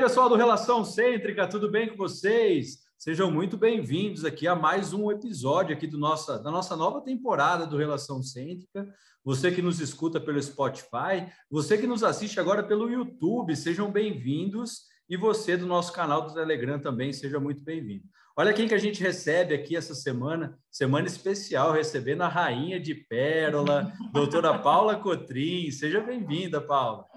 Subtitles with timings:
[0.00, 2.78] pessoal do Relação Cêntrica, tudo bem com vocês?
[2.96, 7.66] Sejam muito bem-vindos aqui a mais um episódio aqui do nossa, da nossa nova temporada
[7.66, 8.88] do Relação Cêntrica.
[9.22, 14.88] Você que nos escuta pelo Spotify, você que nos assiste agora pelo YouTube, sejam bem-vindos.
[15.06, 18.04] E você do nosso canal do Telegram também, seja muito bem-vindo.
[18.34, 22.94] Olha quem que a gente recebe aqui essa semana, semana especial, recebendo a rainha de
[22.94, 25.70] Pérola, doutora Paula Cotrim.
[25.70, 27.09] Seja bem-vinda, Paula.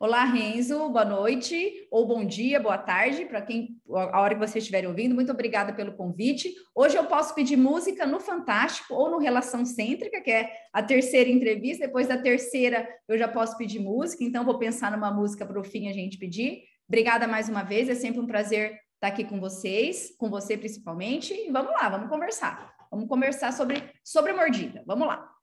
[0.00, 4.64] Olá, Renzo, boa noite, ou bom dia, boa tarde, para quem a hora que vocês
[4.64, 5.14] estiverem ouvindo.
[5.14, 6.52] Muito obrigada pelo convite.
[6.74, 11.30] Hoje eu posso pedir música no Fantástico ou no Relação Cêntrica, que é a terceira
[11.30, 11.86] entrevista.
[11.86, 15.64] Depois da terceira, eu já posso pedir música, então vou pensar numa música para o
[15.64, 16.62] fim a gente pedir.
[16.88, 21.32] Obrigada mais uma vez, é sempre um prazer estar aqui com vocês, com você principalmente.
[21.32, 22.74] E vamos lá, vamos conversar.
[22.90, 24.82] Vamos conversar sobre, sobre mordida.
[24.86, 25.33] Vamos lá.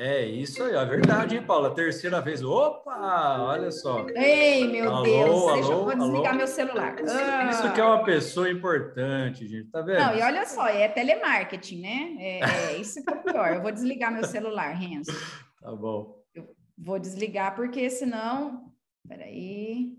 [0.00, 1.74] É isso aí, é verdade, hein, Paula?
[1.74, 2.40] Terceira vez.
[2.40, 4.06] Opa, olha só.
[4.10, 6.38] Ei, meu alô, Deus, alô, deixa eu vou desligar alô.
[6.38, 6.96] meu celular.
[7.08, 7.50] Ah.
[7.50, 9.98] Isso que é uma pessoa importante, gente, tá vendo?
[9.98, 12.16] Não, e olha só, é telemarketing, né?
[12.20, 13.54] É, é isso que é pior.
[13.54, 15.10] Eu vou desligar meu celular, Renzo.
[15.60, 16.22] Tá bom.
[16.32, 18.72] Eu vou desligar porque senão.
[19.08, 19.96] Peraí.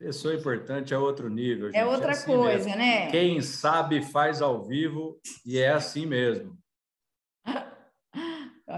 [0.00, 1.68] Pessoa importante é outro nível.
[1.68, 1.80] É gente.
[1.80, 2.76] É outra é assim coisa, mesmo.
[2.76, 3.10] né?
[3.12, 6.58] Quem sabe faz ao vivo e é assim mesmo.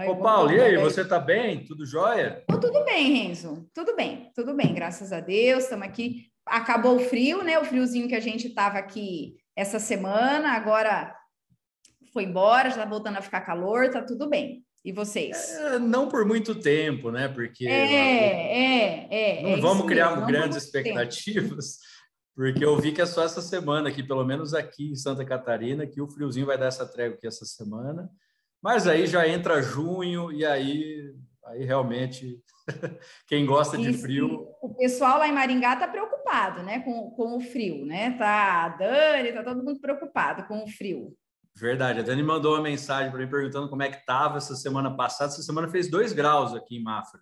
[0.07, 1.65] Ô, Paulo, e aí, você tá bem?
[1.65, 2.43] Tudo jóia?
[2.49, 3.67] Oh, tudo bem, Renzo.
[3.73, 5.63] Tudo bem, tudo bem, graças a Deus.
[5.63, 6.27] Estamos aqui.
[6.45, 7.59] Acabou o frio, né?
[7.59, 11.13] O friozinho que a gente tava aqui essa semana, agora
[12.13, 14.63] foi embora, já tá voltando a ficar calor, tá tudo bem.
[14.83, 15.51] E vocês?
[15.55, 17.27] É, não por muito tempo, né?
[17.27, 17.67] Porque.
[17.67, 19.43] É, é, é.
[19.43, 21.85] Não é vamos criar mesmo, grandes expectativas, tempo.
[22.35, 25.85] porque eu vi que é só essa semana aqui, pelo menos aqui em Santa Catarina,
[25.85, 28.09] que o friozinho vai dar essa trégua aqui essa semana.
[28.61, 31.13] Mas aí já entra junho e aí,
[31.45, 32.41] aí realmente
[33.27, 34.47] quem gosta de frio.
[34.61, 38.17] O pessoal lá em Maringá está preocupado, né, com, com o frio, né?
[38.17, 41.15] Tá, a Dani, tá todo mundo preocupado com o frio.
[41.55, 44.95] Verdade, a Dani mandou uma mensagem para mim perguntando como é que estava essa semana
[44.95, 45.31] passada.
[45.31, 47.19] Essa semana fez dois graus aqui em Mafra.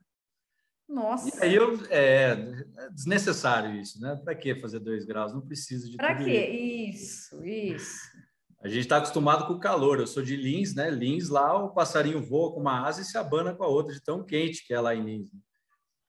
[0.87, 1.43] Nossa.
[1.43, 2.31] E aí eu, é,
[2.77, 4.15] é desnecessário isso, né?
[4.23, 5.33] Para que fazer dois graus?
[5.33, 6.47] Não precisa de Para quê?
[6.47, 7.99] Isso, isso.
[8.61, 9.99] A gente está acostumado com o calor.
[9.99, 10.89] Eu sou de Lins, né?
[10.89, 14.01] Lins, lá o passarinho voa com uma asa e se abana com a outra, de
[14.01, 15.29] tão quente que é lá em Lins.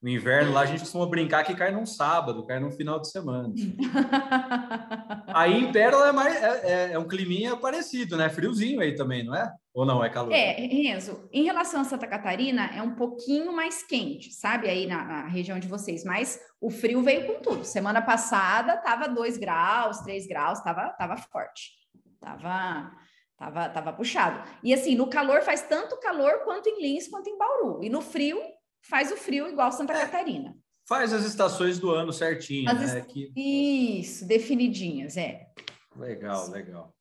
[0.00, 3.10] No inverno, lá a gente costuma brincar que cai num sábado, cai num final de
[3.10, 3.52] semana.
[5.26, 8.28] aí em Pérola é, mais, é, é, é, um climinha parecido, né?
[8.28, 9.52] Friozinho aí também, não é?
[9.74, 10.32] Ou não, é calor?
[10.32, 14.68] É, Renzo, em relação a Santa Catarina, é um pouquinho mais quente, sabe?
[14.68, 17.64] Aí na, na região de vocês, mas o frio veio com tudo.
[17.64, 21.77] Semana passada tava 2 graus, 3 graus, tava, tava forte.
[22.20, 22.92] Tava,
[23.36, 24.48] tava, tava puxado.
[24.62, 27.82] E assim, no calor faz tanto calor quanto em Lins quanto em Bauru.
[27.82, 28.40] E no frio
[28.82, 30.56] faz o frio igual Santa é, Catarina.
[30.86, 33.00] Faz as estações do ano certinho, as né?
[33.02, 33.30] Que...
[33.36, 35.46] Isso, definidinhas, é.
[35.96, 36.52] Legal, Sim.
[36.52, 36.94] legal.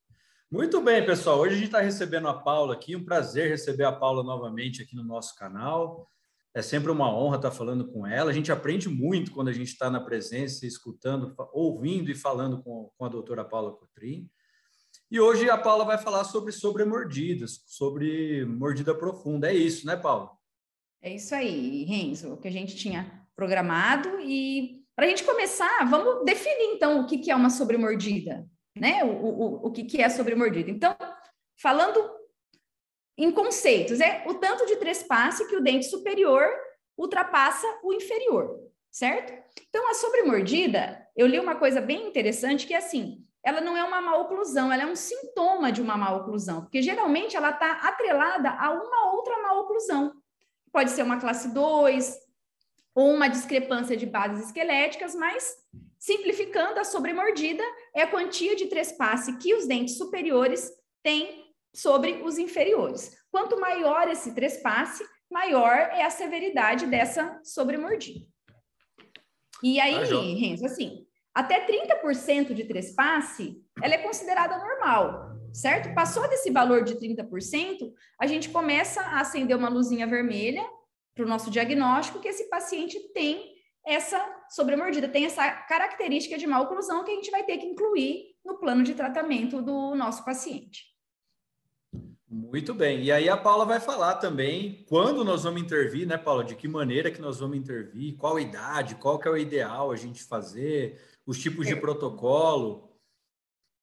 [0.50, 1.38] Muito bem, pessoal.
[1.38, 2.96] Hoje a gente está recebendo a Paula aqui.
[2.96, 6.10] Um prazer receber a Paula novamente aqui no nosso canal.
[6.54, 8.30] É sempre uma honra estar falando com ela.
[8.30, 12.90] A gente aprende muito quando a gente está na presença, escutando, ouvindo e falando com,
[12.96, 14.28] com a doutora Paula Cotrim.
[15.10, 19.50] E hoje a Paula vai falar sobre sobremordidas, sobre mordida profunda.
[19.50, 20.30] É isso, né, Paula?
[21.00, 24.20] É isso aí, Renzo, o que a gente tinha programado.
[24.20, 28.46] E para a gente começar, vamos definir então o que, é uma sobremordida,
[28.76, 29.02] né?
[29.02, 30.70] O, o, o que, que é sobremordida.
[30.70, 30.94] Então,
[31.56, 31.98] falando
[33.16, 36.44] em conceitos, é o tanto de trespasse que o dente superior
[36.98, 39.32] ultrapassa o inferior, certo?
[39.70, 43.84] Então, a sobremordida, eu li uma coisa bem interessante que é assim: ela não é
[43.84, 48.70] uma maloclusão, ela é um sintoma de uma maloclusão, porque geralmente ela está atrelada a
[48.70, 50.12] uma outra maloclusão.
[50.72, 52.28] Pode ser uma classe 2,
[52.94, 55.54] ou uma discrepância de bases esqueléticas, mas
[55.98, 57.62] simplificando, a sobremordida
[57.94, 60.70] é a quantia de trespasse que os dentes superiores
[61.02, 63.16] têm sobre os inferiores.
[63.30, 68.26] Quanto maior esse trespasse, maior é a severidade dessa sobremordida.
[69.62, 70.04] E aí, ah,
[70.34, 71.06] Renzo, assim,
[71.38, 75.94] até 30% de trespasse, ela é considerada normal, certo?
[75.94, 80.68] Passou desse valor de 30%, a gente começa a acender uma luzinha vermelha
[81.14, 83.54] para o nosso diagnóstico que esse paciente tem
[83.86, 84.20] essa
[84.50, 88.58] sobremordida, tem essa característica de má oclusão que a gente vai ter que incluir no
[88.58, 90.88] plano de tratamento do nosso paciente.
[92.30, 93.04] Muito bem.
[93.04, 96.44] E aí a Paula vai falar também quando nós vamos intervir, né, Paula?
[96.44, 99.96] De que maneira que nós vamos intervir, qual idade, qual que é o ideal a
[99.96, 102.88] gente fazer, os tipos de protocolo.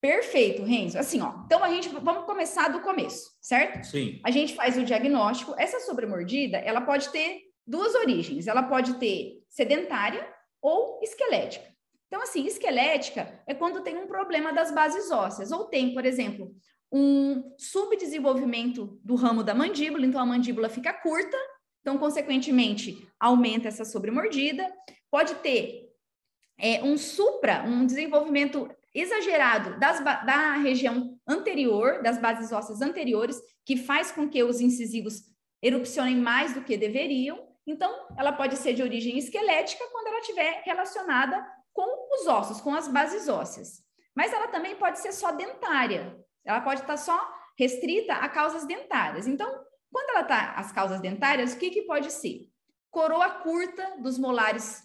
[0.02, 0.98] Perfeito, Renzo.
[0.98, 3.86] Assim, ó, então a gente vamos começar do começo, certo?
[3.86, 4.20] Sim.
[4.26, 5.54] A gente faz o diagnóstico.
[5.56, 8.48] Essa sobremordida, ela pode ter duas origens.
[8.48, 10.28] Ela pode ter sedentária
[10.60, 11.72] ou esquelética.
[12.08, 16.52] Então, assim, esquelética é quando tem um problema das bases ósseas, ou tem, por exemplo,
[16.92, 21.38] um subdesenvolvimento do ramo da mandíbula, então a mandíbula fica curta,
[21.82, 24.68] então, consequentemente, aumenta essa sobremordida.
[25.12, 25.85] Pode ter
[26.58, 33.76] é, um supra, um desenvolvimento exagerado das, da região anterior, das bases ósseas anteriores, que
[33.76, 35.24] faz com que os incisivos
[35.62, 37.46] erupcionem mais do que deveriam.
[37.68, 42.74] Então, ela pode ser de origem esquelética quando ela estiver relacionada com os ossos, com
[42.74, 43.84] as bases ósseas.
[44.16, 46.18] Mas ela também pode ser só dentária.
[46.46, 47.20] Ela pode estar só
[47.58, 49.28] restrita a causas dentárias.
[49.28, 49.50] Então,
[49.92, 52.50] quando ela está as causas dentárias, o que, que pode ser?
[52.92, 54.84] Coroa curta dos molares,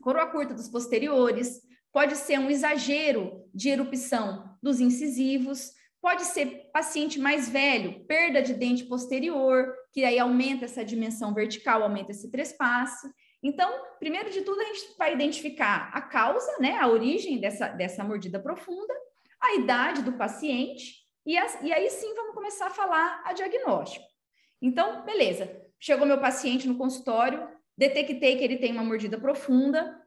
[0.00, 1.60] coroa curta dos posteriores,
[1.92, 5.70] pode ser um exagero de erupção dos incisivos,
[6.02, 11.82] pode ser paciente mais velho, perda de dente posterior, que aí aumenta essa dimensão vertical,
[11.82, 13.08] aumenta esse trespasse.
[13.42, 18.02] Então, primeiro de tudo, a gente vai identificar a causa, né, a origem dessa, dessa
[18.04, 18.92] mordida profunda,
[19.40, 24.04] a idade do paciente, e, a, e aí sim vamos começar a falar a diagnóstico.
[24.60, 30.00] Então, beleza, chegou meu paciente no consultório, detectei que ele tem uma mordida profunda,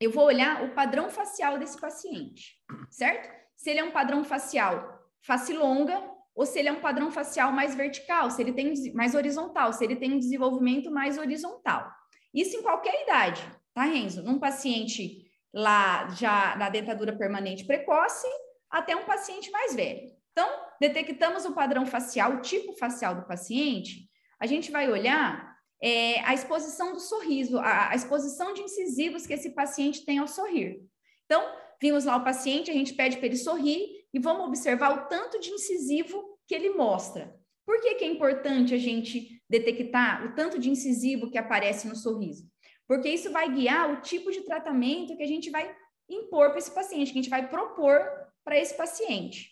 [0.00, 2.58] eu vou olhar o padrão facial desse paciente,
[2.90, 3.30] certo?
[3.56, 6.02] Se ele é um padrão facial face longa
[6.34, 9.84] ou se ele é um padrão facial mais vertical, se ele tem mais horizontal, se
[9.84, 11.90] ele tem um desenvolvimento mais horizontal.
[12.32, 13.42] Isso em qualquer idade,
[13.72, 14.22] tá, Renzo?
[14.22, 18.26] Num paciente lá já na dentadura permanente precoce
[18.68, 20.12] até um paciente mais velho.
[20.32, 20.48] Então,
[20.80, 24.10] detectamos o padrão facial, o tipo facial do paciente,
[24.40, 29.34] a gente vai olhar é, a exposição do sorriso, a, a exposição de incisivos que
[29.34, 30.82] esse paciente tem ao sorrir.
[31.24, 31.42] Então,
[31.80, 35.38] vimos lá o paciente, a gente pede para ele sorrir e vamos observar o tanto
[35.40, 37.34] de incisivo que ele mostra.
[37.66, 41.96] Por que, que é importante a gente detectar o tanto de incisivo que aparece no
[41.96, 42.48] sorriso?
[42.86, 45.74] Porque isso vai guiar o tipo de tratamento que a gente vai
[46.08, 48.02] impor para esse paciente, que a gente vai propor
[48.44, 49.50] para esse paciente,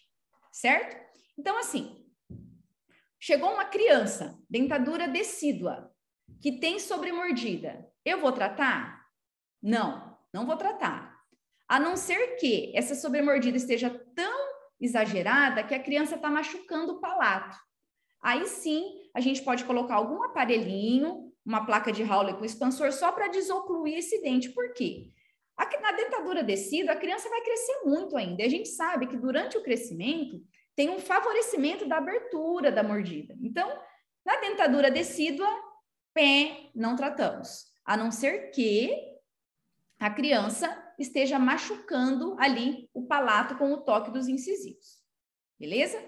[0.52, 0.96] certo?
[1.38, 2.04] Então, assim,
[3.18, 5.91] chegou uma criança, dentadura decídua,
[6.42, 9.06] que tem sobremordida, eu vou tratar?
[9.62, 11.16] Não, não vou tratar.
[11.68, 17.00] A não ser que essa sobremordida esteja tão exagerada que a criança está machucando o
[17.00, 17.56] palato.
[18.20, 18.82] Aí sim,
[19.14, 23.98] a gente pode colocar algum aparelhinho, uma placa de Howley com expansor só para desocluir
[23.98, 24.50] esse dente.
[24.50, 25.12] Por quê?
[25.80, 28.42] Na dentadura descida, a criança vai crescer muito ainda.
[28.42, 30.40] E a gente sabe que durante o crescimento
[30.74, 33.36] tem um favorecimento da abertura da mordida.
[33.42, 33.68] Então,
[34.24, 35.48] na dentadura decídua,
[36.14, 37.66] pé, não tratamos.
[37.84, 38.90] A não ser que
[39.98, 40.68] a criança
[40.98, 45.00] esteja machucando ali o palato com o toque dos incisivos.
[45.58, 46.02] Beleza?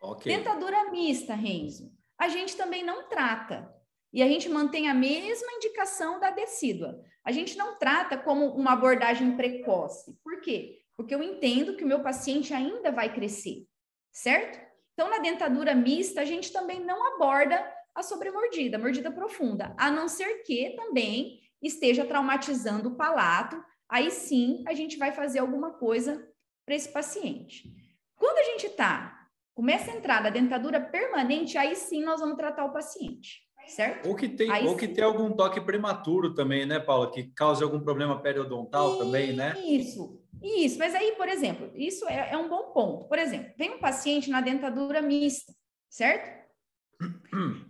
[0.00, 0.36] Okay.
[0.36, 1.92] Dentadura mista, Renzo.
[2.18, 3.74] A gente também não trata.
[4.12, 7.00] E a gente mantém a mesma indicação da decídua.
[7.24, 10.18] A gente não trata como uma abordagem precoce.
[10.22, 10.80] Por quê?
[10.96, 13.66] Porque eu entendo que o meu paciente ainda vai crescer,
[14.12, 14.60] certo?
[14.92, 17.56] Então, na dentadura mista, a gente também não aborda
[17.94, 24.64] a sobremordida, mordida profunda, a não ser que também esteja traumatizando o palato, aí sim
[24.66, 26.26] a gente vai fazer alguma coisa
[26.64, 27.70] para esse paciente.
[28.16, 32.64] Quando a gente está, começa a entrar na dentadura permanente, aí sim nós vamos tratar
[32.64, 34.08] o paciente, certo?
[34.08, 37.80] Ou que tem, ou que tem algum toque prematuro também, né, Paula, que cause algum
[37.80, 39.54] problema periodontal também, né?
[39.66, 40.78] Isso, isso.
[40.78, 43.06] Mas aí, por exemplo, isso é, é um bom ponto.
[43.08, 45.52] Por exemplo, vem um paciente na dentadura mista,
[45.88, 46.39] certo?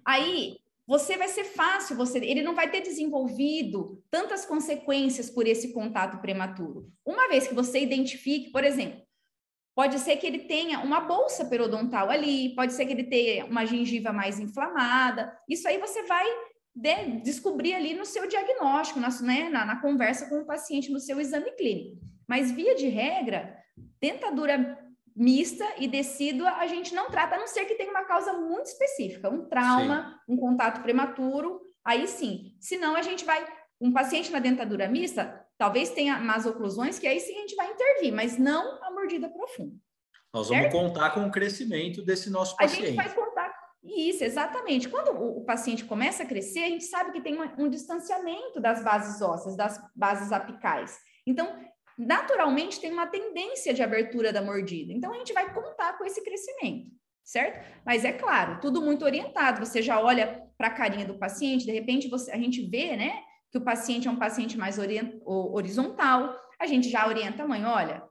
[0.05, 5.73] Aí você vai ser fácil, você, ele não vai ter desenvolvido tantas consequências por esse
[5.73, 6.91] contato prematuro.
[7.07, 9.01] Uma vez que você identifique, por exemplo,
[9.73, 13.65] pode ser que ele tenha uma bolsa periodontal ali, pode ser que ele tenha uma
[13.65, 15.33] gengiva mais inflamada.
[15.49, 16.27] Isso aí você vai
[16.75, 20.99] de, descobrir ali no seu diagnóstico, na, né, na, na conversa com o paciente, no
[20.99, 21.99] seu exame clínico.
[22.27, 23.57] Mas via de regra,
[24.01, 24.77] dentadura
[25.15, 28.67] mista e decídua a gente não trata, a não ser que tenha uma causa muito
[28.67, 30.35] específica, um trauma, sim.
[30.35, 32.55] um contato prematuro, aí sim.
[32.61, 33.47] Senão a gente vai,
[33.81, 37.71] um paciente na dentadura mista, talvez tenha más oclusões, que aí sim a gente vai
[37.71, 39.75] intervir, mas não a mordida profunda.
[40.33, 40.73] Nós certo?
[40.73, 42.83] vamos contar com o crescimento desse nosso paciente.
[42.83, 43.53] A gente vai contar
[43.83, 44.89] isso, exatamente.
[44.89, 48.85] Quando o, paciente começa a crescer, a gente sabe que tem um, um distanciamento das
[48.85, 50.99] bases ósseas, das bases apicais.
[51.27, 51.59] Então,
[52.01, 54.93] naturalmente tem uma tendência de abertura da mordida.
[54.93, 56.91] Então, a gente vai contar com esse crescimento,
[57.23, 57.65] certo?
[57.85, 59.65] Mas é claro, tudo muito orientado.
[59.65, 63.23] Você já olha para a carinha do paciente, de repente você, a gente vê, né,
[63.51, 64.79] que o paciente é um paciente mais
[65.25, 66.35] horizontal.
[66.59, 68.03] A gente já orienta a mãe, olha,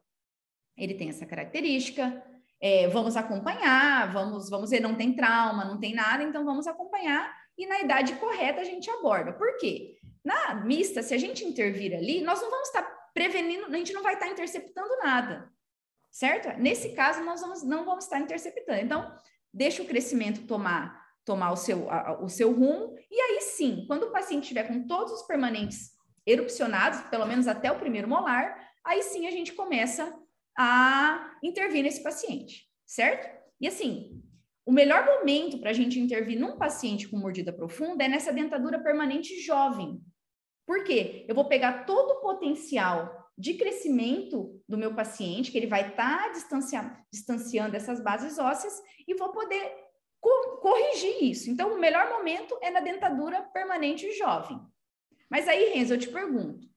[0.78, 2.24] ele tem essa característica,
[2.62, 7.34] é, vamos acompanhar, vamos, vamos ver, não tem trauma, não tem nada, então vamos acompanhar
[7.60, 9.34] e na idade correta a gente aborda.
[9.34, 9.98] Por quê?
[10.24, 14.04] Na mista, se a gente intervir ali, nós não vamos estar prevenindo, a gente não
[14.04, 15.52] vai estar interceptando nada,
[16.12, 16.58] certo?
[16.60, 18.82] Nesse caso, nós vamos, não vamos estar interceptando.
[18.82, 19.16] Então,
[19.54, 21.00] deixa o crescimento tomar
[21.30, 24.88] tomar o seu, a, o seu rumo, e aí sim, quando o paciente estiver com
[24.88, 25.92] todos os permanentes
[26.26, 30.12] erupcionados, pelo menos até o primeiro molar, aí sim a gente começa
[30.58, 33.30] a intervir nesse paciente, certo?
[33.62, 34.24] E assim,
[34.66, 38.80] o melhor momento para a gente intervir num paciente com mordida profunda é nessa dentadura
[38.80, 40.02] permanente jovem.
[40.70, 41.26] Por quê?
[41.28, 46.26] Eu vou pegar todo o potencial de crescimento do meu paciente, que ele vai estar
[46.26, 49.74] tá distancia, distanciando essas bases ósseas, e vou poder
[50.22, 51.50] co corrigir isso.
[51.50, 54.62] Então, o melhor momento é na dentadura permanente jovem.
[55.28, 56.68] Mas aí, Renzo, eu te pergunto: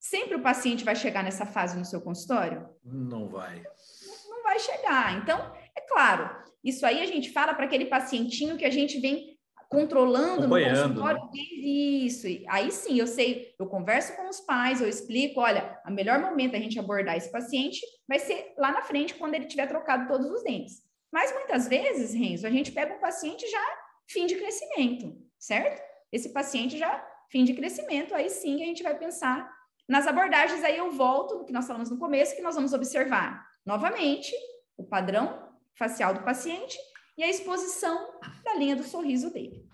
[0.00, 2.68] sempre o paciente vai chegar nessa fase no seu consultório?
[2.82, 3.62] Não vai.
[3.62, 5.22] Não, não vai chegar.
[5.22, 5.38] Então,
[5.76, 9.33] é claro, isso aí a gente fala para aquele pacientinho que a gente vem
[9.74, 11.20] controlando no consultório.
[11.24, 11.30] Né?
[11.34, 12.26] Isso.
[12.48, 16.56] Aí sim, eu sei, eu converso com os pais, eu explico, olha, o melhor momento
[16.56, 20.30] a gente abordar esse paciente vai ser lá na frente, quando ele tiver trocado todos
[20.30, 20.82] os dentes.
[21.12, 23.64] Mas muitas vezes, Renzo, a gente pega um paciente já
[24.08, 25.82] fim de crescimento, certo?
[26.10, 29.50] Esse paciente já fim de crescimento, aí sim a gente vai pensar
[29.88, 30.62] nas abordagens.
[30.64, 34.32] Aí eu volto no que nós falamos no começo, que nós vamos observar novamente
[34.76, 36.78] o padrão facial do paciente
[37.16, 38.10] e a exposição
[38.44, 39.64] da linha do sorriso dele.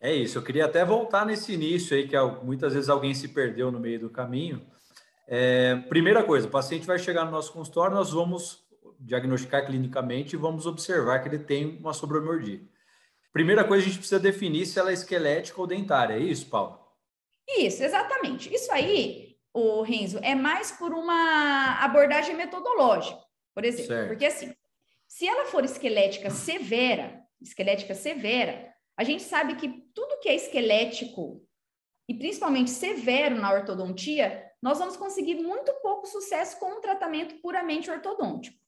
[0.00, 3.70] É isso, eu queria até voltar nesse início aí, que muitas vezes alguém se perdeu
[3.70, 4.66] no meio do caminho.
[5.28, 8.64] É, primeira coisa, o paciente vai chegar no nosso consultório, nós vamos
[8.98, 12.64] diagnosticar clinicamente e vamos observar que ele tem uma sobremordida.
[13.32, 16.14] Primeira coisa, a gente precisa definir se ela é esquelética ou dentária.
[16.14, 16.80] É isso, Paulo?
[17.48, 18.52] Isso, exatamente.
[18.52, 23.20] Isso aí, o Renzo, é mais por uma abordagem metodológica,
[23.54, 23.86] por exemplo.
[23.86, 24.08] Certo.
[24.08, 24.52] Porque assim,
[25.10, 31.44] se ela for esquelética severa, esquelética severa, a gente sabe que tudo que é esquelético
[32.08, 37.90] e principalmente severo na ortodontia, nós vamos conseguir muito pouco sucesso com um tratamento puramente
[37.90, 38.60] ortodôntico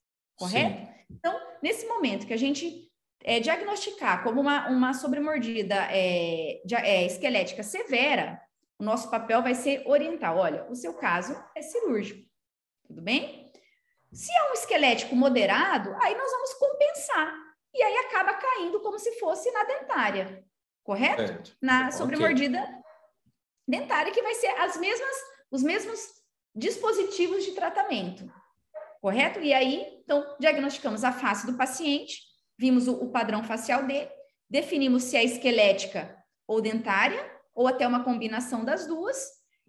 [0.42, 0.80] correto?
[0.80, 0.88] Sim.
[1.10, 2.90] Então, nesse momento que a gente
[3.22, 8.40] é, diagnosticar como uma, uma sobremordida é, é, esquelética severa,
[8.78, 10.36] o nosso papel vai ser orientar.
[10.36, 12.28] Olha, o seu caso é cirúrgico,
[12.86, 13.41] tudo bem?
[14.12, 17.34] Se é um esquelético moderado, aí nós vamos compensar.
[17.74, 20.44] E aí acaba caindo como se fosse na dentária,
[20.84, 21.56] correto?
[21.60, 22.74] Na sobremordida okay.
[23.66, 25.16] dentária, que vai ser as mesmas,
[25.50, 26.00] os mesmos
[26.54, 28.30] dispositivos de tratamento
[29.02, 29.40] correto?
[29.40, 32.22] E aí, então, diagnosticamos a face do paciente,
[32.56, 34.08] vimos o, o padrão facial dele,
[34.48, 36.16] definimos se é esquelética
[36.46, 37.20] ou dentária,
[37.52, 39.18] ou até uma combinação das duas.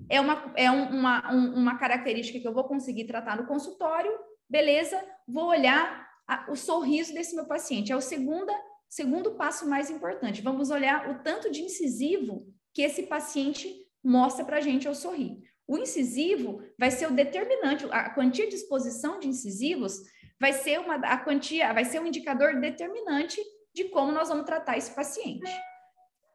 [0.10, 4.12] É uma, é um, uma, um, uma característica que eu vou conseguir tratar no consultório,
[4.50, 7.92] beleza, vou olhar a, o sorriso desse meu paciente.
[7.92, 8.54] É o segunda,
[8.90, 10.42] segundo passo mais importante.
[10.42, 13.74] Vamos olhar o tanto de incisivo que esse paciente
[14.04, 15.42] mostra para a gente ao sorrir.
[15.68, 20.02] O incisivo vai ser o determinante, a quantia de exposição de incisivos
[20.40, 23.42] vai ser uma a quantia, vai ser um indicador determinante
[23.74, 25.50] de como nós vamos tratar esse paciente.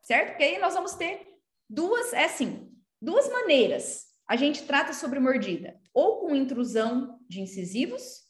[0.03, 0.31] Certo?
[0.31, 1.27] Porque aí nós vamos ter
[1.69, 2.73] duas, é assim,
[3.03, 4.07] duas maneiras.
[4.27, 8.23] A gente trata sobre mordida, ou com intrusão de incisivos,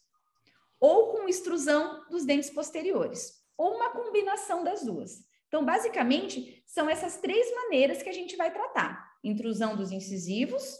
[0.81, 5.27] ou com extrusão dos dentes posteriores, ou uma combinação das duas.
[5.49, 10.77] Então, basicamente, são essas três maneiras que a gente vai tratar: intrusão dos incisivos,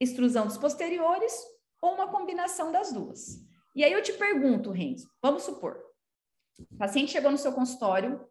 [0.00, 1.32] extrusão dos posteriores
[1.80, 3.40] ou uma combinação das duas.
[3.74, 5.82] E aí eu te pergunto, Renzo, vamos supor,
[6.70, 8.24] o paciente chegou no seu consultório,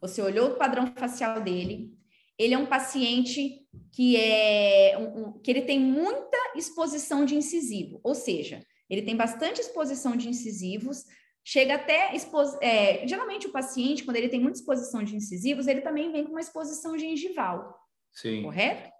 [0.00, 1.97] você olhou o padrão facial dele,
[2.38, 8.00] ele é um paciente que é um, um, que ele tem muita exposição de incisivo,
[8.04, 11.04] ou seja, ele tem bastante exposição de incisivos,
[11.44, 12.12] chega até
[12.62, 16.30] é, geralmente o paciente quando ele tem muita exposição de incisivos, ele também vem com
[16.30, 17.76] uma exposição gengival,
[18.12, 18.42] Sim.
[18.42, 18.90] correto?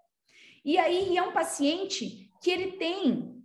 [0.64, 3.40] E aí é um paciente que ele tem,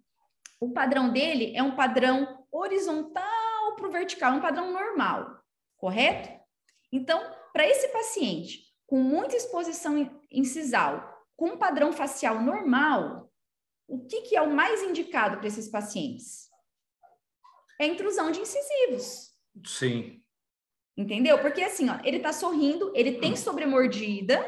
[0.59, 5.39] o padrão dele é um padrão horizontal para o vertical, um padrão normal,
[5.77, 6.29] correto?
[6.91, 7.21] Então,
[7.51, 13.27] para esse paciente com muita exposição incisal, com um padrão facial normal,
[13.88, 16.47] o que, que é o mais indicado para esses pacientes?
[17.81, 19.31] É a intrusão de incisivos.
[19.65, 20.21] Sim.
[20.95, 21.39] Entendeu?
[21.39, 24.39] Porque assim, ó, ele está sorrindo, ele tem sobremordida,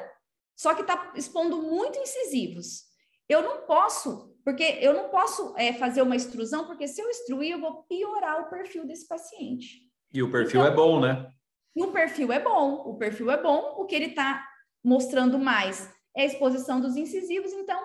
[0.55, 2.83] só que está expondo muito incisivos.
[3.27, 7.53] Eu não posso, porque eu não posso é, fazer uma extrusão, porque se eu extruir,
[7.53, 9.89] eu vou piorar o perfil desse paciente.
[10.13, 11.33] E o perfil então, é bom, né?
[11.75, 14.48] E o perfil é bom, o perfil é bom, o que ele está
[14.84, 17.79] mostrando mais é a exposição dos incisivos, então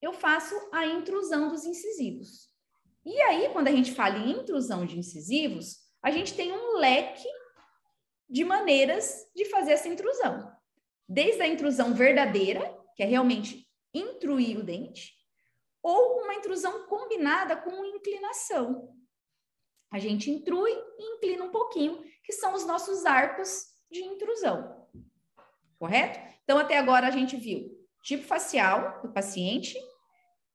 [0.00, 2.50] eu faço a intrusão dos incisivos.
[3.04, 7.28] E aí, quando a gente fala em intrusão de incisivos, a gente tem um leque
[8.28, 10.52] de maneiras de fazer essa intrusão
[11.12, 15.12] desde a intrusão verdadeira, que é realmente intruir o dente,
[15.82, 18.96] ou uma intrusão combinada com inclinação.
[19.92, 24.86] A gente intrui e inclina um pouquinho, que são os nossos arcos de intrusão.
[25.78, 26.18] Correto?
[26.42, 27.70] Então, até agora a gente viu
[28.02, 29.78] tipo facial do paciente,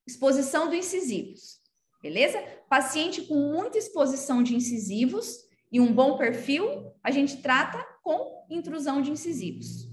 [0.06, 1.60] exposição dos incisivos.
[2.02, 2.42] Beleza?
[2.70, 9.02] Paciente com muita exposição de incisivos e um bom perfil, a gente trata com intrusão
[9.02, 9.88] de incisivos.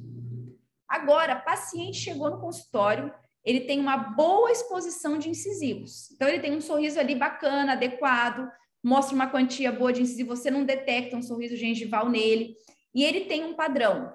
[0.88, 3.12] Agora, paciente chegou no consultório,
[3.44, 6.10] ele tem uma boa exposição de incisivos.
[6.12, 8.48] Então, ele tem um sorriso ali bacana, adequado,
[8.84, 12.54] mostra uma quantia boa de incisivo, você não detecta um sorriso gengival nele.
[12.94, 14.12] E ele tem um padrão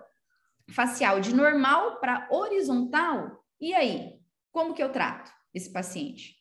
[0.70, 3.44] facial de normal para horizontal.
[3.60, 4.20] E aí,
[4.52, 6.36] como que eu trato esse paciente?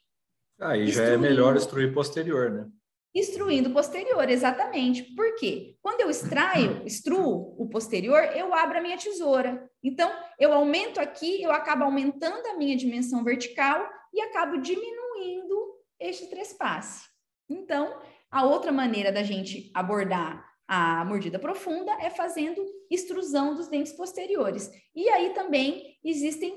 [0.61, 2.69] Aí já é melhor extruir posterior, né?
[3.15, 5.03] Instruindo posterior, exatamente.
[5.15, 5.77] Por quê?
[5.81, 9.69] Quando eu extraio, extruo o posterior, eu abro a minha tesoura.
[9.83, 16.29] Então, eu aumento aqui, eu acabo aumentando a minha dimensão vertical e acabo diminuindo este
[16.29, 17.09] trespasse.
[17.49, 17.99] Então,
[18.31, 24.71] a outra maneira da gente abordar a mordida profunda é fazendo extrusão dos dentes posteriores.
[24.95, 26.55] E aí também existem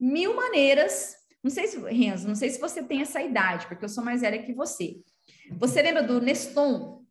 [0.00, 1.14] mil maneiras.
[1.42, 4.20] Não sei se, Renzo, não sei se você tem essa idade, porque eu sou mais
[4.20, 4.96] velha que você.
[5.58, 7.02] Você lembra do Neston?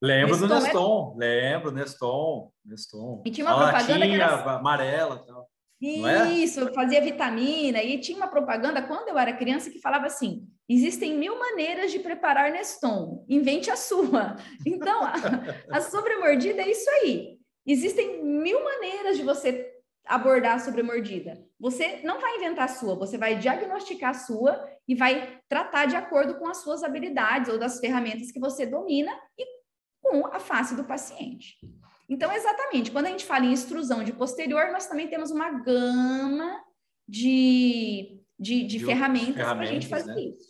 [0.00, 1.26] Lembro Neston do Neston, é...
[1.26, 3.22] lembro, Neston, Neston.
[3.26, 4.56] E tinha uma, propaganda que era...
[4.56, 5.50] amarela tal.
[5.82, 6.30] É?
[6.32, 6.72] Isso, é?
[6.72, 7.82] fazia vitamina.
[7.82, 11.98] E tinha uma propaganda quando eu era criança que falava assim: existem mil maneiras de
[11.98, 14.36] preparar Neston, invente a sua.
[14.64, 15.14] Então, a,
[15.72, 17.38] a sobremordida é isso aí.
[17.66, 19.70] Existem mil maneiras de você
[20.06, 21.44] abordar a sobremordida.
[21.58, 25.96] Você não vai inventar a sua, você vai diagnosticar a sua e vai tratar de
[25.96, 29.46] acordo com as suas habilidades ou das ferramentas que você domina e
[30.02, 31.56] com a face do paciente.
[32.08, 36.60] Então, exatamente, quando a gente fala em extrusão de posterior, nós também temos uma gama
[37.06, 40.22] de, de, de, de ferramentas, para a gente fazer né?
[40.22, 40.49] isso.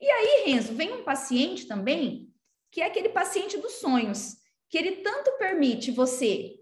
[0.00, 2.32] E aí, Renzo, vem um paciente também,
[2.70, 4.36] que é aquele paciente dos sonhos,
[4.68, 6.58] que ele tanto permite você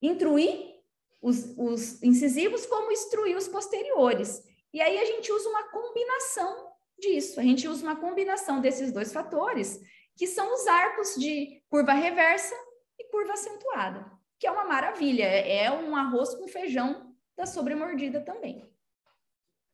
[0.00, 0.76] intruir
[1.20, 4.44] os, os incisivos como extruir os posteriores.
[4.72, 9.12] E aí a gente usa uma combinação disso, a gente usa uma combinação desses dois
[9.12, 9.80] fatores,
[10.16, 12.54] que são os arcos de curva reversa
[12.98, 18.20] e curva acentuada, que é uma maravilha, é, é um arroz com feijão da sobremordida
[18.20, 18.64] também.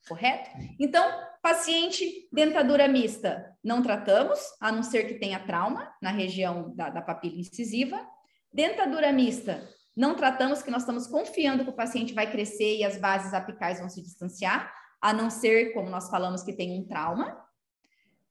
[0.09, 0.51] Correto?
[0.81, 1.05] Então,
[1.43, 7.03] paciente dentadura mista, não tratamos, a não ser que tenha trauma na região da, da
[7.03, 8.05] papila incisiva.
[8.53, 12.97] Dentadura mista, não tratamos, que nós estamos confiando que o paciente vai crescer e as
[12.97, 17.37] bases apicais vão se distanciar, a não ser, como nós falamos, que tem um trauma.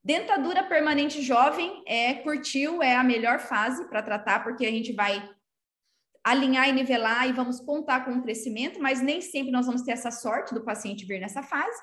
[0.03, 5.29] Dentadura permanente jovem é curtiu, é a melhor fase para tratar, porque a gente vai
[6.23, 9.91] alinhar e nivelar e vamos contar com o crescimento, mas nem sempre nós vamos ter
[9.91, 11.81] essa sorte do paciente vir nessa fase.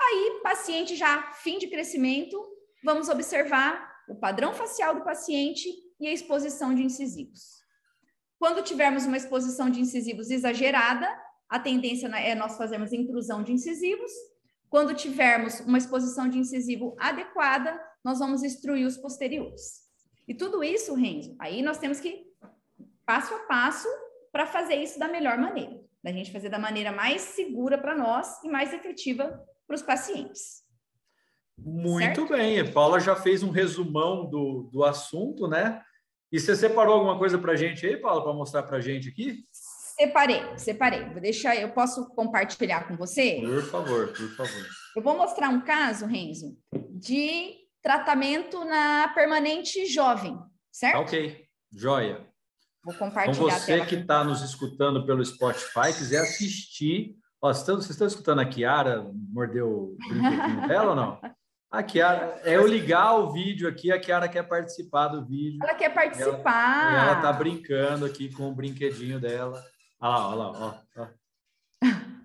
[0.00, 2.40] Aí, paciente já fim de crescimento,
[2.82, 5.68] vamos observar o padrão facial do paciente
[6.00, 7.62] e a exposição de incisivos.
[8.38, 11.08] Quando tivermos uma exposição de incisivos exagerada,
[11.48, 14.10] a tendência é nós fazermos intrusão de incisivos,
[14.68, 19.82] quando tivermos uma exposição de incisivo adequada, nós vamos instruir os posteriores.
[20.26, 22.31] E tudo isso, Renzo, aí nós temos que
[23.04, 23.88] passo a passo
[24.30, 28.42] para fazer isso da melhor maneira, da gente fazer da maneira mais segura para nós
[28.42, 30.62] e mais efetiva para os pacientes.
[31.58, 32.28] Muito certo?
[32.28, 35.82] bem, a Paula já fez um resumão do, do assunto, né?
[36.30, 39.10] E você separou alguma coisa para a gente aí, Paula, para mostrar para a gente
[39.10, 39.44] aqui?
[39.52, 41.04] Separei, separei.
[41.10, 43.42] Vou deixar, eu posso compartilhar com você?
[43.44, 44.66] Por favor, por favor.
[44.96, 46.56] Eu vou mostrar um caso, Renzo,
[46.90, 50.38] de tratamento na permanente jovem,
[50.70, 51.00] certo?
[51.00, 52.31] Ok, joia.
[52.84, 53.46] Vou compartilhar.
[53.46, 57.16] Então, você que está nos escutando pelo Spotify, quiser assistir.
[57.40, 61.20] Ó, vocês, estão, vocês estão escutando a Kiara morder o brinquedinho dela ou não?
[61.70, 65.58] A Kiara, é eu ligar o vídeo aqui, a Kiara quer participar do vídeo.
[65.62, 66.92] Ela quer participar.
[66.92, 69.64] Ela, ela tá brincando aqui com o brinquedinho dela.
[70.00, 71.06] Olha lá, olha lá, ó.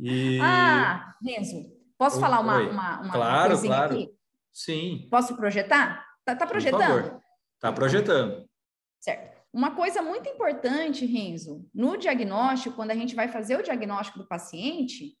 [0.00, 0.38] E...
[0.40, 1.56] Ah, Renzo,
[1.98, 3.94] posso falar uma, uma, uma claro, coisinha claro.
[3.94, 4.08] aqui?
[4.52, 5.08] Sim.
[5.10, 6.06] Posso projetar?
[6.24, 7.20] Tá, tá projetando?
[7.58, 8.48] Tá projetando.
[9.00, 9.37] Certo.
[9.52, 14.28] Uma coisa muito importante, Renzo, no diagnóstico, quando a gente vai fazer o diagnóstico do
[14.28, 15.16] paciente,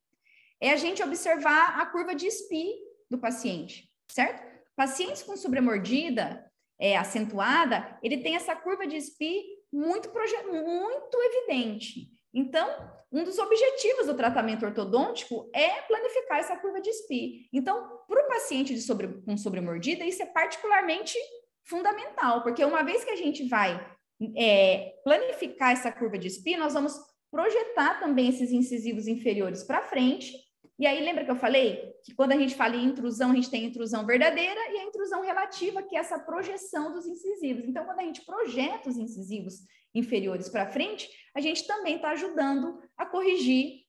[0.60, 2.74] é a gente observar a curva de SPI
[3.10, 4.42] do paciente, certo?
[4.76, 6.44] Pacientes com sobremordida
[6.78, 12.08] é, acentuada, ele tem essa curva de SPI muito, muito evidente.
[12.32, 12.68] Então,
[13.10, 17.48] um dos objetivos do tratamento ortodôntico é planificar essa curva de SPI.
[17.52, 21.18] Então, para o paciente de sobre, com sobremordida, isso é particularmente
[21.64, 23.97] fundamental, porque uma vez que a gente vai
[24.36, 26.94] é, planificar essa curva de SPI, nós vamos
[27.30, 30.32] projetar também esses incisivos inferiores para frente
[30.78, 33.50] E aí, lembra que eu falei que quando a gente fala em intrusão, a gente
[33.50, 37.64] tem a intrusão verdadeira e a intrusão relativa, que é essa projeção dos incisivos.
[37.64, 39.54] Então, quando a gente projeta os incisivos
[39.92, 43.86] inferiores para frente, a gente também está ajudando a corrigir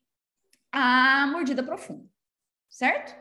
[0.72, 2.10] a mordida profunda,
[2.68, 3.16] certo?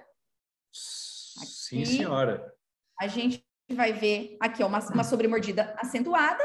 [0.72, 2.54] Sim, senhora.
[2.98, 6.42] A gente vai ver aqui ó, uma, uma sobremordida acentuada,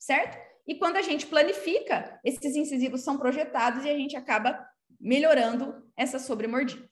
[0.00, 0.38] certo?
[0.66, 4.66] E quando a gente planifica, esses incisivos são projetados e a gente acaba
[4.98, 6.88] melhorando essa sobremordida.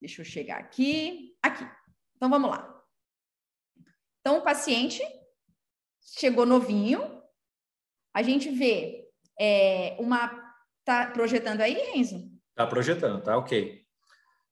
[0.00, 1.36] Deixa eu chegar aqui.
[1.42, 1.64] Aqui.
[2.16, 2.84] Então, vamos lá.
[4.20, 5.02] Então, o paciente
[6.00, 7.22] chegou novinho.
[8.14, 10.46] A gente vê é, uma...
[10.84, 12.30] Tá projetando aí, Renzo?
[12.54, 13.84] Tá projetando, tá ok.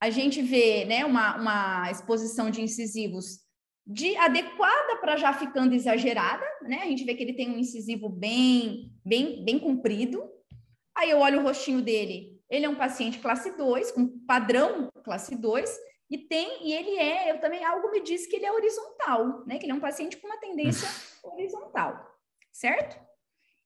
[0.00, 3.45] A gente vê né, uma, uma exposição de incisivos
[3.86, 6.82] de adequada para já ficando exagerada, né?
[6.82, 10.28] A gente vê que ele tem um incisivo bem, bem, bem comprido.
[10.96, 12.36] Aí eu olho o rostinho dele.
[12.50, 15.78] Ele é um paciente classe 2, com padrão classe 2,
[16.10, 19.58] e tem, e ele é, eu também, algo me diz que ele é horizontal, né?
[19.58, 20.88] Que ele é um paciente com uma tendência
[21.22, 22.12] horizontal,
[22.52, 23.00] certo?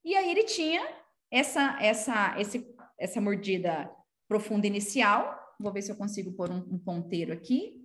[0.03, 0.83] E aí ele tinha
[1.31, 3.89] essa, essa, esse, essa mordida
[4.27, 5.39] profunda inicial.
[5.59, 7.79] Vou ver se eu consigo pôr um, um ponteiro aqui.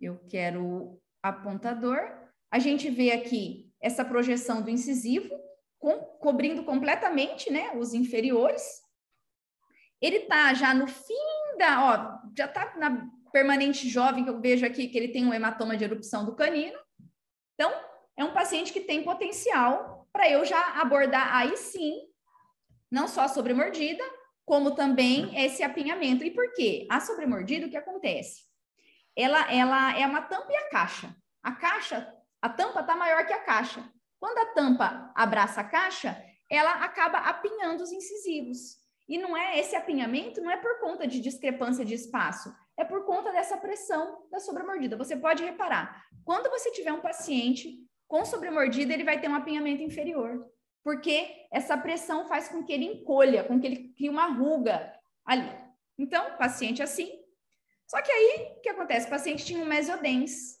[0.00, 1.98] Eu quero apontador.
[2.50, 5.30] A gente vê aqui essa projeção do incisivo,
[5.78, 8.62] com, cobrindo completamente né, os inferiores.
[10.00, 14.64] Ele está já no fim da, ó, já está na permanente jovem, que eu vejo
[14.64, 16.78] aqui que ele tem um hematoma de erupção do canino.
[17.54, 17.72] Então,
[18.16, 22.00] é um paciente que tem potencial para eu já abordar aí sim,
[22.90, 24.02] não só a sobremordida,
[24.46, 26.24] como também esse apinhamento.
[26.24, 26.86] E por quê?
[26.90, 28.45] A sobremordida, o que acontece?
[29.16, 31.16] Ela, ela é uma tampa e a caixa.
[31.42, 33.82] A caixa, a tampa está maior que a caixa.
[34.20, 38.76] Quando a tampa abraça a caixa, ela acaba apinhando os incisivos.
[39.08, 43.04] E não é esse apinhamento, não é por conta de discrepância de espaço, é por
[43.04, 44.96] conta dessa pressão da sobremordida.
[44.96, 49.82] Você pode reparar, quando você tiver um paciente com sobremordida, ele vai ter um apinhamento
[49.82, 50.44] inferior,
[50.82, 54.92] porque essa pressão faz com que ele encolha, com que ele crie uma ruga
[55.24, 55.50] ali.
[55.98, 57.25] Então, paciente assim.
[57.86, 59.06] Só que aí, o que acontece?
[59.06, 60.58] O paciente tinha um mesodens.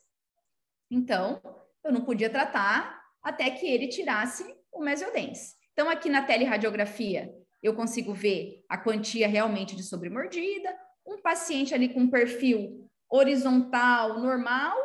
[0.90, 1.40] Então,
[1.82, 5.56] eu não podia tratar até que ele tirasse o mesodens.
[5.72, 11.88] Então, aqui na teleradiografia, eu consigo ver a quantia realmente de sobremordida, um paciente ali
[11.92, 14.76] com perfil horizontal, normal.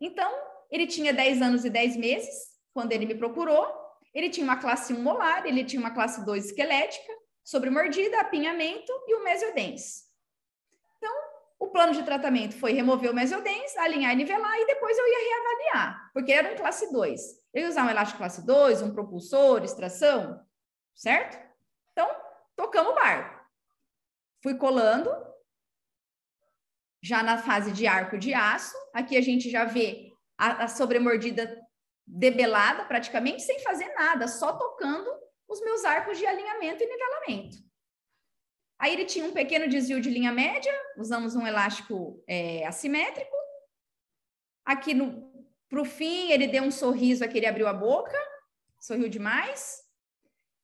[0.00, 0.32] Então,
[0.70, 3.66] ele tinha 10 anos e 10 meses quando ele me procurou.
[4.14, 7.12] Ele tinha uma classe 1 molar, ele tinha uma classe 2 esquelética,
[7.44, 10.09] sobremordida, apinhamento e o mesodens.
[11.00, 11.12] Então,
[11.58, 15.28] o plano de tratamento foi remover o mesodens, alinhar e nivelar, e depois eu ia
[15.28, 17.20] reavaliar, porque era um classe 2.
[17.54, 20.44] Eu ia usar um elástico classe 2, um propulsor, extração,
[20.94, 21.38] certo?
[21.92, 22.08] Então,
[22.54, 23.40] tocamos o barco.
[24.42, 25.10] Fui colando,
[27.02, 28.76] já na fase de arco de aço.
[28.92, 31.58] Aqui a gente já vê a, a sobremordida
[32.06, 35.08] debelada, praticamente sem fazer nada, só tocando
[35.48, 37.69] os meus arcos de alinhamento e nivelamento.
[38.80, 43.36] Aí ele tinha um pequeno desvio de linha média, usamos um elástico é, assimétrico.
[44.64, 44.94] Aqui
[45.68, 48.16] para o fim, ele deu um sorriso aqui, ele abriu a boca,
[48.80, 49.82] sorriu demais.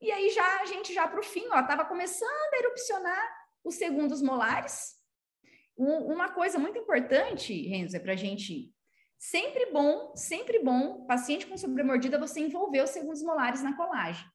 [0.01, 3.75] E aí já a gente já para o fim, ó, estava começando a erupcionar os
[3.75, 4.95] segundos molares.
[5.77, 8.73] Um, uma coisa muito importante, Renzo, é para gente
[9.19, 14.27] sempre bom, sempre bom, paciente com sobremordida, você envolver os segundos molares na colagem.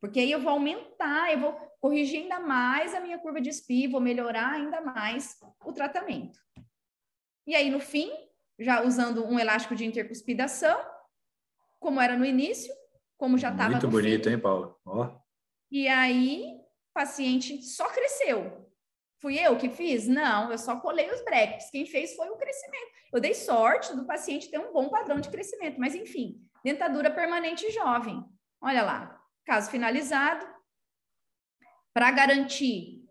[0.00, 3.88] Porque aí eu vou aumentar, eu vou corrigir ainda mais a minha curva de SPI,
[3.88, 6.40] vou melhorar ainda mais o tratamento.
[7.46, 8.10] E aí, no fim,
[8.58, 10.82] já usando um elástico de intercuspidação,
[11.78, 12.74] como era no início,
[13.18, 13.72] como já estava.
[13.72, 14.30] Muito bonito, fim.
[14.30, 14.74] hein, Paula?
[14.86, 15.14] Ó.
[15.70, 16.54] E aí,
[16.88, 18.66] o paciente só cresceu.
[19.20, 20.08] Fui eu que fiz?
[20.08, 21.68] Não, eu só colei os breques.
[21.68, 22.92] Quem fez foi o crescimento.
[23.12, 27.70] Eu dei sorte do paciente ter um bom padrão de crescimento, mas enfim, dentadura permanente
[27.72, 28.24] jovem.
[28.58, 30.53] Olha lá, caso finalizado.
[31.94, 33.04] Para garantir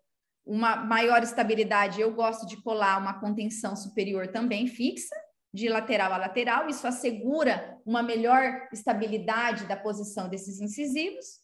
[0.46, 5.16] uma maior estabilidade, eu gosto de colar uma contenção superior também fixa,
[5.54, 11.42] de lateral a lateral, isso assegura uma melhor estabilidade da posição desses incisivos.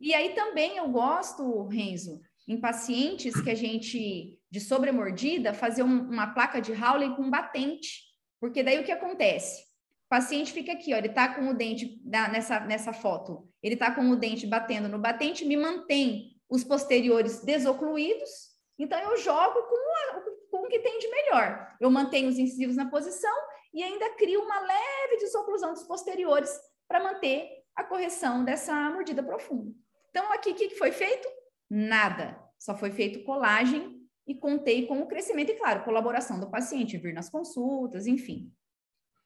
[0.00, 6.10] E aí também eu gosto, Renzo, em pacientes que a gente, de sobremordida, fazer um,
[6.10, 8.02] uma placa de Howley com batente,
[8.40, 9.71] porque daí o que acontece?
[10.12, 13.94] O paciente fica aqui, ó, ele tá com o dente, nessa, nessa foto, ele tá
[13.94, 19.74] com o dente batendo no batente, me mantém os posteriores desocluídos, então eu jogo com,
[19.74, 20.20] a,
[20.50, 21.66] com o que tem de melhor.
[21.80, 23.34] Eu mantenho os incisivos na posição
[23.72, 29.72] e ainda crio uma leve desoclusão dos posteriores para manter a correção dessa mordida profunda.
[30.10, 31.26] Então, aqui, o que foi feito?
[31.70, 32.38] Nada.
[32.58, 37.14] só foi feito colagem e contei com o crescimento e, claro, colaboração do paciente, vir
[37.14, 38.52] nas consultas, enfim.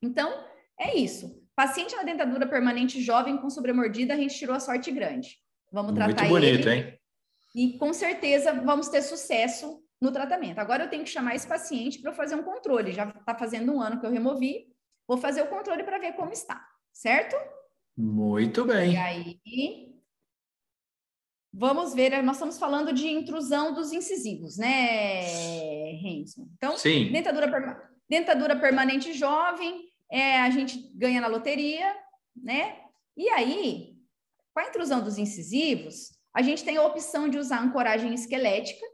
[0.01, 0.47] Então,
[0.79, 1.43] é isso.
[1.55, 5.39] Paciente na dentadura permanente jovem com sobremordida, a gente tirou a sorte grande.
[5.73, 6.99] Vamos tratar Muito bonito, ele, hein?
[7.55, 10.59] E com certeza vamos ter sucesso no tratamento.
[10.59, 12.93] Agora eu tenho que chamar esse paciente para fazer um controle.
[12.93, 14.67] Já está fazendo um ano que eu removi.
[15.09, 16.63] Vou fazer o controle para ver como está,
[16.93, 17.37] certo?
[17.97, 18.93] Muito bem.
[18.93, 19.41] E aí,
[21.53, 22.23] vamos ver.
[22.23, 26.47] Nós estamos falando de intrusão dos incisivos, né, Renzo?
[26.57, 27.11] Então, Sim.
[27.11, 27.83] Dentadura, perma...
[28.09, 31.97] dentadura permanente jovem, é, a gente ganha na loteria,
[32.35, 32.81] né?
[33.17, 33.97] E aí,
[34.53, 38.85] com a intrusão dos incisivos, a gente tem a opção de usar ancoragem esquelética,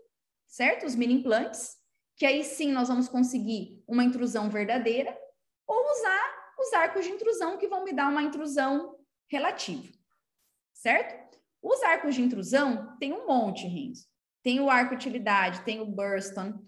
[0.47, 0.87] certo?
[0.87, 1.77] Os mini implantes,
[2.17, 5.17] que aí sim nós vamos conseguir uma intrusão verdadeira,
[5.67, 8.97] ou usar os arcos de intrusão, que vão me dar uma intrusão
[9.29, 9.93] relativa,
[10.73, 11.39] certo?
[11.61, 14.07] Os arcos de intrusão tem um monte, Renzo.
[14.43, 16.59] Tem o arco utilidade, tem o Burston.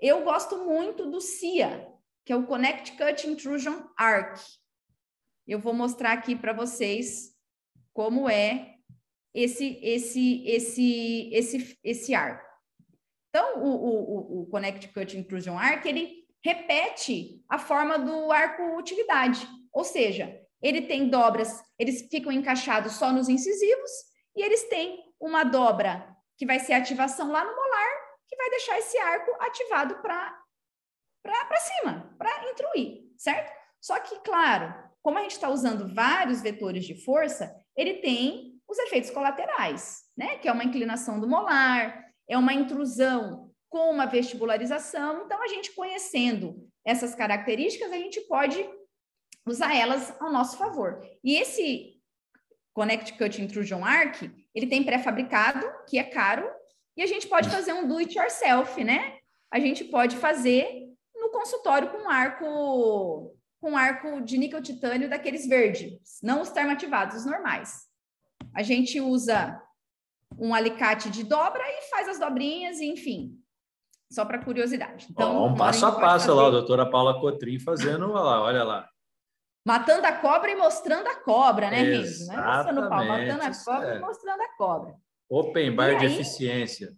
[0.00, 1.89] Eu gosto muito do CIA,
[2.24, 4.38] que é o Connect Cut Intrusion Arc.
[5.46, 7.30] Eu vou mostrar aqui para vocês
[7.92, 8.74] como é
[9.34, 12.48] esse esse esse esse esse arco.
[13.28, 19.46] Então, o, o, o Connect Cut Intrusion Arc, ele repete a forma do arco utilidade,
[19.72, 23.90] ou seja, ele tem dobras, eles ficam encaixados só nos incisivos
[24.36, 26.06] e eles têm uma dobra
[26.36, 30.39] que vai ser ativação lá no molar, que vai deixar esse arco ativado para
[31.22, 33.52] para cima, para intruir, certo?
[33.80, 38.78] Só que, claro, como a gente está usando vários vetores de força, ele tem os
[38.78, 40.36] efeitos colaterais, né?
[40.38, 45.24] Que é uma inclinação do molar, é uma intrusão com uma vestibularização.
[45.24, 48.68] Então, a gente conhecendo essas características, a gente pode
[49.46, 51.04] usar elas ao nosso favor.
[51.24, 52.00] E esse
[52.74, 56.48] Connect Cut Intrusion Arc, ele tem pré-fabricado, que é caro,
[56.96, 59.18] e a gente pode fazer um do it yourself, né?
[59.50, 60.88] A gente pode fazer
[61.40, 67.86] consultório com arco com arco de níquel titânio daqueles verdes, não os termativados, os normais.
[68.54, 69.60] A gente usa
[70.38, 73.38] um alicate de dobra e faz as dobrinhas, enfim,
[74.10, 75.08] só para curiosidade.
[75.10, 76.40] Então, um passo a passo fazer...
[76.40, 78.88] lá, a doutora Paula Cotrim fazendo, olha lá, olha lá.
[79.66, 81.82] Matando a cobra e mostrando a cobra, né?
[81.82, 83.96] Não é mostrando o pau, matando a cobra é.
[83.96, 84.94] e mostrando a cobra.
[85.28, 86.96] Open bar de eficiência.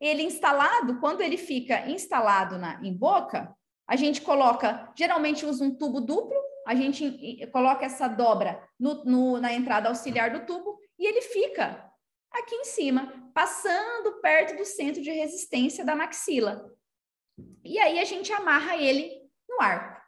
[0.00, 3.54] Ele instalado, quando ele fica instalado na, em boca,
[3.88, 9.40] a gente coloca, geralmente usa um tubo duplo, a gente coloca essa dobra no, no,
[9.40, 11.90] na entrada auxiliar do tubo e ele fica
[12.30, 16.70] aqui em cima, passando perto do centro de resistência da maxila.
[17.64, 19.98] E aí a gente amarra ele no arco.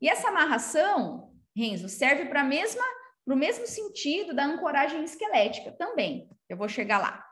[0.00, 6.30] E essa amarração, Renzo, serve para o mesmo sentido da ancoragem esquelética também.
[6.48, 7.27] Eu vou chegar lá.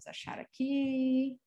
[0.00, 1.38] Vamos achar aqui.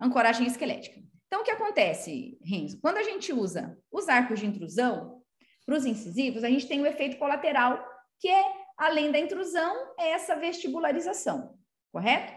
[0.00, 1.00] Ancoragem esquelética.
[1.28, 2.80] Então, o que acontece, Renzo?
[2.80, 5.22] Quando a gente usa os arcos de intrusão
[5.64, 7.80] para os incisivos, a gente tem o um efeito colateral,
[8.18, 8.44] que é,
[8.76, 11.56] além da intrusão, é essa vestibularização,
[11.92, 12.32] correto?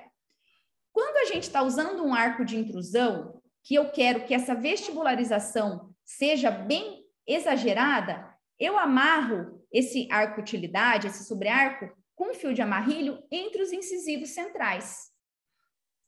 [0.91, 5.91] Quando a gente está usando um arco de intrusão, que eu quero que essa vestibularização
[6.05, 13.23] seja bem exagerada, eu amarro esse arco utilidade, esse sobrearco, com um fio de amarrilho
[13.31, 15.12] entre os incisivos centrais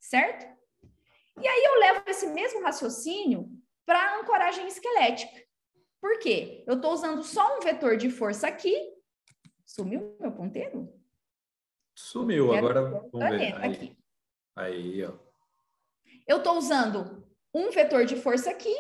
[0.10, 0.46] certo?
[1.42, 3.50] E aí eu levo esse mesmo raciocínio
[3.86, 5.44] para a ancoragem esquelética.
[6.00, 6.64] Por quê?
[6.68, 8.94] Eu estou usando só um vetor de força aqui.
[9.66, 10.94] Sumiu meu ponteiro?
[11.96, 13.56] Sumiu, agora vamos ver.
[13.56, 13.74] Aí.
[13.74, 13.98] Aqui.
[14.56, 15.14] aí, ó.
[16.28, 18.76] Eu estou usando um vetor de força aqui.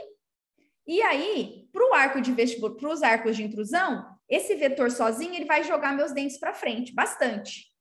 [0.88, 5.34] E aí, para o arco de vestibular, para os arcos de intrusão, esse vetor sozinho
[5.34, 7.74] ele vai jogar meus dentes para frente, bastante.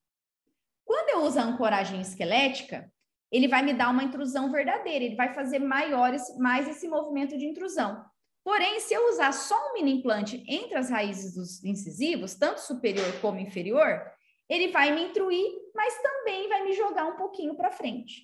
[0.84, 2.90] Quando eu uso a ancoragem esquelética,
[3.34, 7.36] ele vai me dar uma intrusão verdadeira, ele vai fazer maior esse, mais esse movimento
[7.36, 8.04] de intrusão.
[8.44, 13.20] Porém, se eu usar só um mini implante entre as raízes dos incisivos, tanto superior
[13.20, 14.00] como inferior,
[14.48, 18.22] ele vai me intruir, mas também vai me jogar um pouquinho para frente.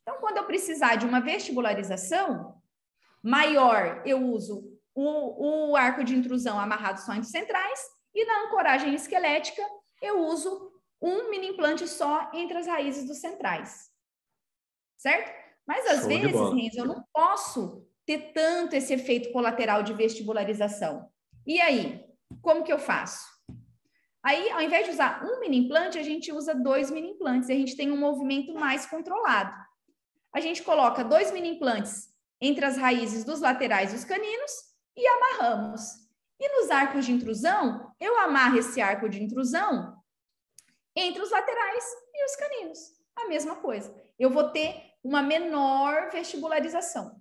[0.00, 2.60] Então, quando eu precisar de uma vestibularização
[3.22, 7.78] maior, eu uso o, o arco de intrusão amarrado só entre centrais,
[8.12, 9.62] e na ancoragem esquelética,
[10.00, 13.91] eu uso um mini implante só entre as raízes dos centrais
[15.02, 15.32] certo?
[15.66, 21.08] Mas às Show vezes, Renzo, eu não posso ter tanto esse efeito colateral de vestibularização.
[21.44, 22.04] E aí,
[22.40, 23.26] como que eu faço?
[24.24, 27.52] Aí, ao invés de usar um mini implante, a gente usa dois mini implantes e
[27.52, 29.52] a gente tem um movimento mais controlado.
[30.32, 32.08] A gente coloca dois mini implantes
[32.40, 34.52] entre as raízes dos laterais dos caninos
[34.96, 35.82] e amarramos.
[36.38, 39.96] E nos arcos de intrusão, eu amarro esse arco de intrusão
[40.94, 41.84] Entre os laterais
[42.14, 42.78] e os caninos,
[43.16, 43.94] a mesma coisa.
[44.18, 47.20] Eu vou ter uma menor vestibularização.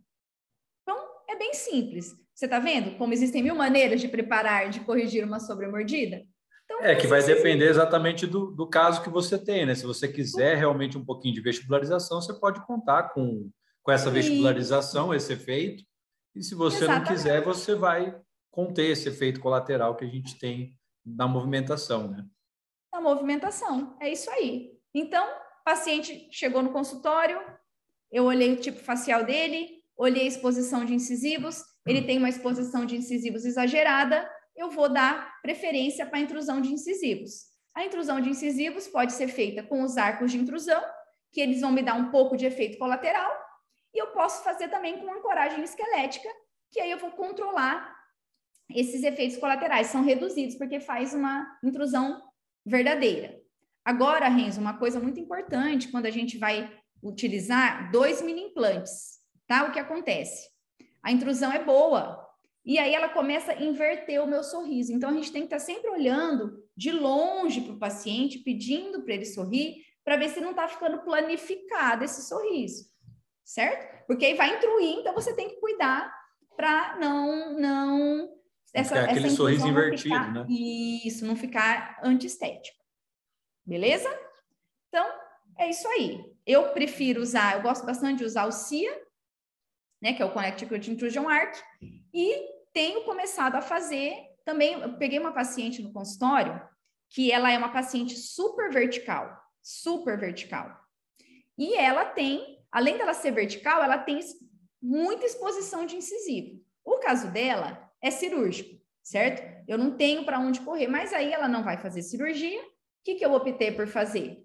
[0.82, 0.98] Então,
[1.30, 2.16] é bem simples.
[2.34, 6.24] Você está vendo como existem mil maneiras de preparar, de corrigir uma sobremordida?
[6.66, 9.76] Então, é que vai depender exatamente do, do caso que você tem, né?
[9.76, 13.50] Se você quiser realmente um pouquinho de vestibularização, você pode contar com,
[13.84, 15.84] com essa vestibularização, esse efeito.
[16.34, 17.10] E se você exatamente.
[17.10, 18.18] não quiser, você vai
[18.50, 22.26] conter esse efeito colateral que a gente tem na movimentação, né?
[22.94, 24.78] Na movimentação, é isso aí.
[24.94, 25.26] Então,
[25.64, 27.40] paciente chegou no consultório,
[28.12, 32.86] eu olhei o tipo facial dele, olhei a exposição de incisivos, ele tem uma exposição
[32.86, 37.52] de incisivos exagerada, eu vou dar preferência para a intrusão de incisivos.
[37.74, 40.82] A intrusão de incisivos pode ser feita com os arcos de intrusão,
[41.32, 43.32] que eles vão me dar um pouco de efeito colateral,
[43.94, 46.28] e eu posso fazer também com ancoragem esquelética,
[46.72, 47.96] que aí eu vou controlar
[48.74, 52.22] esses efeitos colaterais, são reduzidos, porque faz uma intrusão
[52.66, 53.40] verdadeira.
[53.84, 56.72] Agora, Renzo, uma coisa muito importante quando a gente vai
[57.04, 59.66] utilizar dois mini implantes, tá?
[59.66, 60.50] O que acontece?
[61.04, 62.22] A intrusão é boa,
[62.64, 64.94] e aí ela começa a inverter o meu sorriso.
[64.94, 69.16] Então a gente tem que estar sempre olhando de longe para o paciente, pedindo para
[69.16, 72.86] ele sorrir, para ver se não está ficando planificado esse sorriso,
[73.44, 74.06] certo?
[74.06, 76.12] Porque aí vai intruir, então você tem que cuidar
[76.56, 78.30] para não não
[78.74, 80.46] essa, aquele essa sorriso invertido, ficar, né?
[80.50, 82.78] Isso, não ficar antiestético.
[83.66, 84.10] Beleza?
[84.88, 85.06] Então,
[85.58, 86.31] é isso aí.
[86.46, 88.92] Eu prefiro usar, eu gosto bastante de usar o CIA,
[90.02, 91.56] né, que é o Connecticut Intrusion Arc,
[92.14, 96.62] e tenho começado a fazer também, eu peguei uma paciente no consultório,
[97.10, 100.76] que ela é uma paciente super vertical, super vertical.
[101.58, 104.20] E ela tem, além dela ser vertical, ela tem
[104.82, 106.60] muita exposição de incisivo.
[106.84, 109.44] O caso dela é cirúrgico, certo?
[109.68, 112.62] Eu não tenho para onde correr, mas aí ela não vai fazer cirurgia.
[112.62, 114.44] O que, que eu optei por fazer?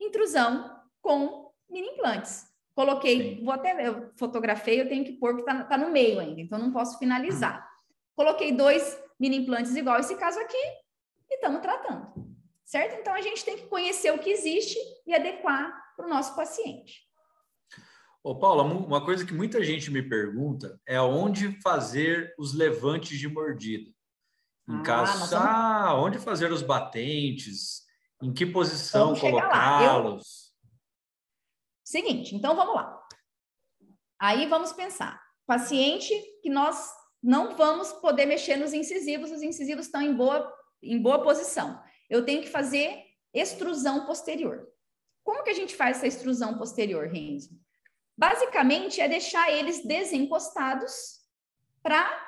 [0.00, 2.46] Intrusão com mini implantes.
[2.74, 3.44] Coloquei, Sim.
[3.44, 6.58] vou até, eu fotografei, eu tenho que pôr, porque está tá no meio ainda, então
[6.58, 7.68] não posso finalizar.
[8.14, 10.56] Coloquei dois mini implantes igual esse caso aqui
[11.28, 12.12] e estamos tratando,
[12.64, 13.00] certo?
[13.00, 17.08] Então a gente tem que conhecer o que existe e adequar para o nosso paciente.
[18.22, 23.28] Ô, Paula, uma coisa que muita gente me pergunta é onde fazer os levantes de
[23.28, 23.90] mordida.
[24.68, 27.87] Em ah, caso, ah, onde fazer os batentes,
[28.22, 30.52] em que posição colocá-los.
[31.84, 33.06] Seguinte, então vamos lá.
[34.18, 35.22] Aí vamos pensar.
[35.46, 40.52] Paciente que nós não vamos poder mexer nos incisivos, os incisivos estão em boa,
[40.82, 41.82] em boa posição.
[42.10, 44.68] Eu tenho que fazer extrusão posterior.
[45.24, 47.50] Como que a gente faz essa extrusão posterior, Renzo?
[48.16, 51.18] Basicamente é deixar eles desencostados
[51.82, 52.26] para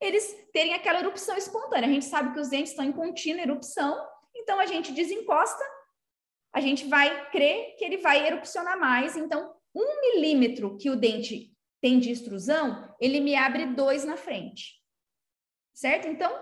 [0.00, 1.88] eles terem aquela erupção espontânea.
[1.88, 3.98] A gente sabe que os dentes estão em contínua erupção,
[4.44, 5.64] então a gente desencosta
[6.54, 9.16] a gente vai crer que ele vai erupcionar mais.
[9.16, 11.52] Então, um milímetro que o dente
[11.82, 14.80] tem de extrusão, ele me abre dois na frente.
[15.74, 16.06] Certo?
[16.06, 16.32] Então,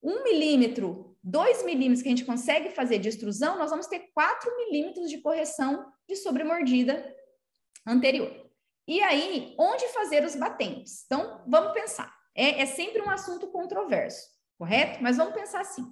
[0.00, 4.56] um milímetro, dois milímetros que a gente consegue fazer de extrusão, nós vamos ter quatro
[4.56, 7.12] milímetros de correção de sobremordida
[7.84, 8.48] anterior.
[8.86, 11.02] E aí, onde fazer os batentes?
[11.04, 12.16] Então, vamos pensar.
[12.32, 15.02] É, é sempre um assunto controverso, correto?
[15.02, 15.84] Mas vamos pensar assim.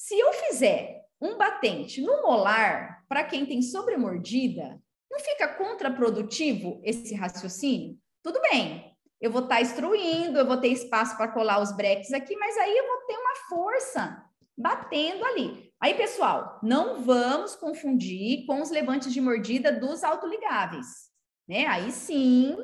[0.00, 7.14] Se eu fizer um batente no molar, para quem tem sobremordida, não fica contraprodutivo esse
[7.14, 7.98] raciocínio?
[8.22, 12.14] Tudo bem, eu vou estar tá instruindo, eu vou ter espaço para colar os breques
[12.14, 14.24] aqui, mas aí eu vou ter uma força
[14.56, 15.70] batendo ali.
[15.78, 20.86] Aí, pessoal, não vamos confundir com os levantes de mordida dos autoligáveis,
[21.46, 21.66] né?
[21.66, 22.56] Aí sim,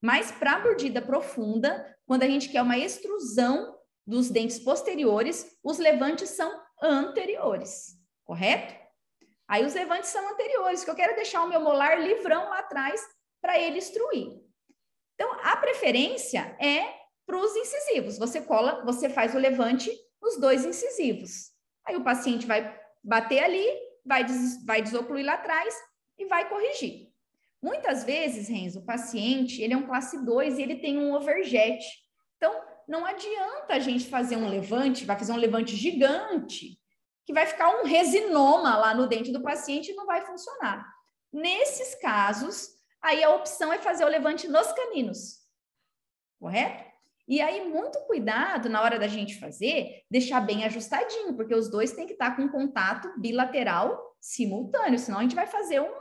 [0.00, 6.30] mas para mordida profunda, quando a gente quer uma extrusão dos dentes posteriores, os levantes
[6.30, 8.74] são anteriores, correto?
[9.46, 13.00] Aí os levantes são anteriores, que eu quero deixar o meu molar livrão lá atrás
[13.40, 14.40] para ele instruir.
[15.14, 18.18] Então, a preferência é para os incisivos.
[18.18, 21.50] Você cola, você faz o levante nos dois incisivos.
[21.84, 23.66] Aí o paciente vai bater ali,
[24.04, 25.74] vai, des, vai desocluir lá atrás
[26.18, 27.12] e vai corrigir.
[27.60, 31.84] Muitas vezes, Renzo, o paciente, ele é um classe 2 e ele tem um overjet.
[32.36, 32.52] Então,
[32.88, 36.78] não adianta a gente fazer um levante, vai fazer um levante gigante,
[37.24, 40.86] que vai ficar um resinoma lá no dente do paciente e não vai funcionar.
[41.32, 42.68] Nesses casos,
[43.00, 45.38] aí a opção é fazer o levante nos caninos,
[46.38, 46.92] correto?
[47.26, 51.92] E aí, muito cuidado na hora da gente fazer, deixar bem ajustadinho, porque os dois
[51.92, 55.92] têm que estar com contato bilateral simultâneo, senão a gente vai fazer um,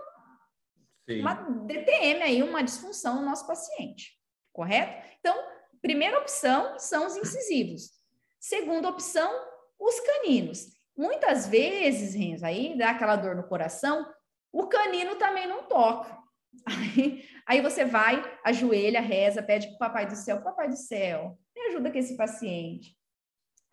[1.19, 4.19] uma DTM aí, uma disfunção no nosso paciente,
[4.51, 5.07] correto?
[5.19, 5.35] Então,
[5.81, 7.91] Primeira opção são os incisivos.
[8.39, 9.31] Segunda opção,
[9.79, 10.67] os caninos.
[10.95, 14.05] muitas vezes, Renzo, aí dá aquela dor no coração,
[14.51, 16.19] o canino também não toca.
[16.67, 21.39] Aí, aí você vai, ajoelha, reza, pede para o Papai do Céu, Papai do Céu,
[21.55, 22.93] me ajuda com esse paciente.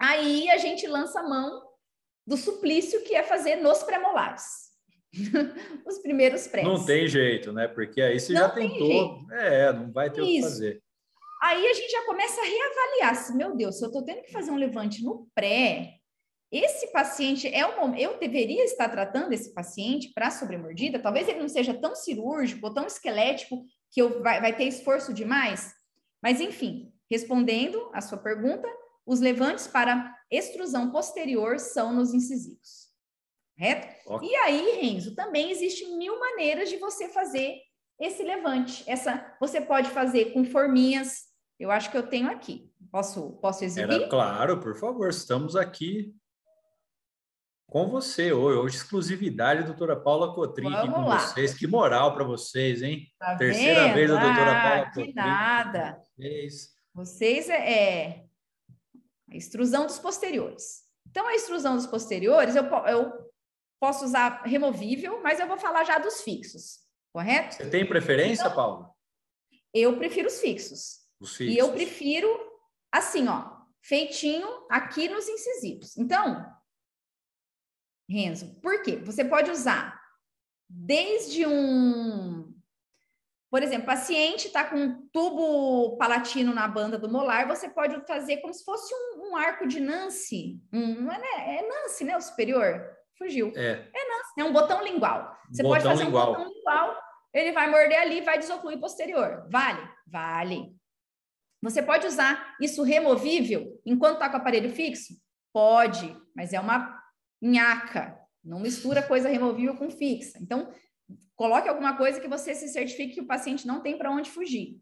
[0.00, 1.61] Aí a gente lança a mão
[2.24, 4.68] do suplício que é fazer nos premolares.
[5.84, 6.66] Os primeiros prés.
[6.66, 7.66] Não tem jeito, né?
[7.66, 8.86] Porque aí você não já tentou.
[8.86, 9.32] Jeito.
[9.32, 10.28] É, não vai ter Isso.
[10.28, 10.82] o que fazer.
[11.43, 13.16] Aí a gente já começa a reavaliar.
[13.16, 15.95] Se, meu Deus, se eu estou tendo que fazer um levante no pré,
[16.51, 18.01] esse paciente é o momento.
[18.01, 20.99] Eu deveria estar tratando esse paciente para sobremordida.
[20.99, 25.12] Talvez ele não seja tão cirúrgico ou tão esquelético que eu, vai, vai ter esforço
[25.12, 25.72] demais.
[26.22, 28.68] Mas, enfim, respondendo a sua pergunta,
[29.07, 32.89] os levantes para extrusão posterior são nos incisivos.
[33.57, 34.14] Correto?
[34.14, 34.28] Okay.
[34.28, 37.57] E aí, Renzo, também existem mil maneiras de você fazer
[38.01, 38.84] esse levante.
[38.86, 41.28] Essa você pode fazer com forminhas.
[41.59, 42.72] Eu acho que eu tenho aqui.
[42.90, 43.94] Posso, posso exibir?
[43.94, 45.09] Era, claro, por favor.
[45.09, 46.14] Estamos aqui
[47.68, 48.59] com você hoje.
[48.59, 51.18] hoje exclusividade, doutora Paula Cotrim aqui com lá.
[51.18, 51.54] vocês.
[51.54, 53.06] Que moral para vocês, hein?
[53.18, 53.94] Tá Terceira vendo?
[53.94, 55.12] vez a doutora ah, Paula Cotrim.
[55.14, 56.00] nada.
[56.16, 56.74] Vocês.
[56.94, 58.24] vocês é, é
[59.30, 60.86] a extrusão dos posteriores.
[61.11, 63.12] Então, a extrusão dos posteriores, eu, eu
[63.80, 66.80] posso usar removível, mas eu vou falar já dos fixos,
[67.12, 67.56] correto?
[67.56, 68.90] Você tem preferência, então, Paulo?
[69.74, 71.07] Eu prefiro os fixos.
[71.52, 72.28] E eu prefiro
[72.92, 75.96] assim, ó, feitinho aqui nos incisivos.
[75.96, 76.46] Então,
[78.08, 78.96] Renzo, por quê?
[78.96, 80.00] Você pode usar
[80.68, 82.54] desde um
[83.50, 88.38] por exemplo, paciente está com um tubo palatino na banda do molar, você pode fazer
[88.38, 90.60] como se fosse um, um arco de Nancy.
[90.70, 91.58] Um, é, né?
[91.58, 92.16] é Nancy, né?
[92.16, 92.94] O superior.
[93.16, 93.50] Fugiu.
[93.56, 95.34] É, é Nancy, é um botão lingual.
[95.50, 96.30] Você botão pode fazer lingual.
[96.30, 97.02] um botão lingual,
[97.32, 99.48] ele vai morder ali vai desocluir posterior.
[99.50, 99.80] Vale?
[100.06, 100.78] Vale.
[101.62, 105.14] Você pode usar isso removível enquanto está com o aparelho fixo?
[105.52, 107.02] Pode, mas é uma
[107.42, 108.18] nhaca.
[108.44, 110.38] Não mistura coisa removível com fixa.
[110.40, 110.72] Então,
[111.38, 114.80] Coloque alguma coisa que você se certifique que o paciente não tem para onde fugir.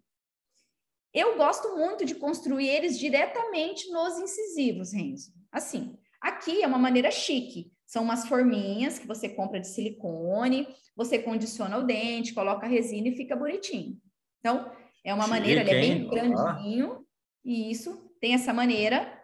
[1.12, 5.34] Eu gosto muito de construir eles diretamente nos incisivos, Renzo.
[5.52, 7.70] Assim, aqui é uma maneira chique.
[7.84, 10.66] São umas forminhas que você compra de silicone,
[10.96, 14.00] você condiciona o dente, coloca resina e fica bonitinho.
[14.40, 14.72] Então,
[15.06, 17.06] é uma maneira, ele é bem grandinho,
[17.44, 19.22] e isso, tem essa maneira.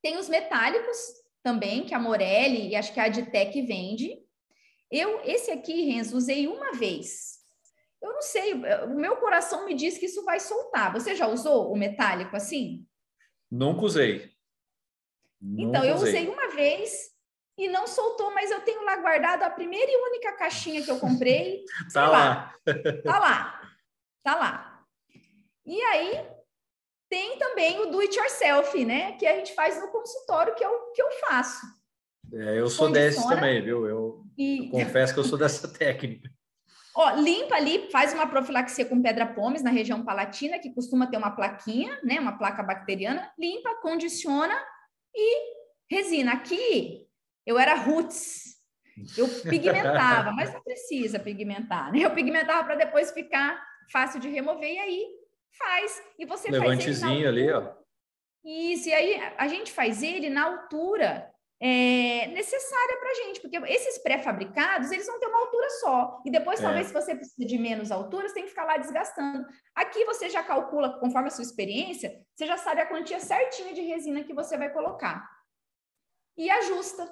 [0.00, 0.96] Tem os metálicos
[1.42, 4.22] também, que a Morelli e acho que a Adtec vende,
[4.88, 7.40] eu, esse aqui, Renzo, usei uma vez.
[8.00, 10.92] Eu não sei, o meu coração me diz que isso vai soltar.
[10.92, 12.86] Você já usou o metálico assim?
[13.50, 14.30] Nunca usei.
[15.40, 16.10] Nunca então, eu usei.
[16.10, 17.10] usei uma vez
[17.58, 21.00] e não soltou, mas eu tenho lá guardado a primeira e única caixinha que eu
[21.00, 21.64] comprei.
[21.92, 22.54] tá lá.
[23.02, 23.70] Tá lá.
[24.22, 24.73] Tá lá.
[25.66, 26.26] E aí
[27.08, 29.12] tem também o do it yourself, né?
[29.12, 31.66] Que a gente faz no consultório, que é o que eu faço.
[32.32, 33.86] É, eu sou desse também, viu?
[33.86, 34.66] Eu, e...
[34.66, 36.28] eu confesso que eu sou dessa técnica.
[36.96, 41.16] Ó, limpa ali, faz uma profilaxia com pedra pomes na região palatina, que costuma ter
[41.16, 42.20] uma plaquinha, né?
[42.20, 43.32] Uma placa bacteriana.
[43.38, 44.54] Limpa, condiciona
[45.14, 45.54] e
[45.90, 46.32] resina.
[46.32, 47.06] Aqui
[47.44, 48.54] eu era roots.
[49.16, 52.00] Eu pigmentava, mas não precisa pigmentar, né?
[52.00, 53.60] Eu pigmentava para depois ficar
[53.90, 55.23] fácil de remover e aí
[55.58, 56.02] faz.
[56.18, 57.72] E você Levantezinho ali, ó.
[58.44, 63.56] Isso, e aí a gente faz ele na altura é, necessária para a gente, porque
[63.56, 66.62] esses pré-fabricados, eles vão ter uma altura só, e depois, é.
[66.62, 69.46] talvez, se você precisa de menos altura, você tem que ficar lá desgastando.
[69.74, 73.80] Aqui você já calcula, conforme a sua experiência, você já sabe a quantia certinha de
[73.80, 75.26] resina que você vai colocar.
[76.36, 77.10] E ajusta.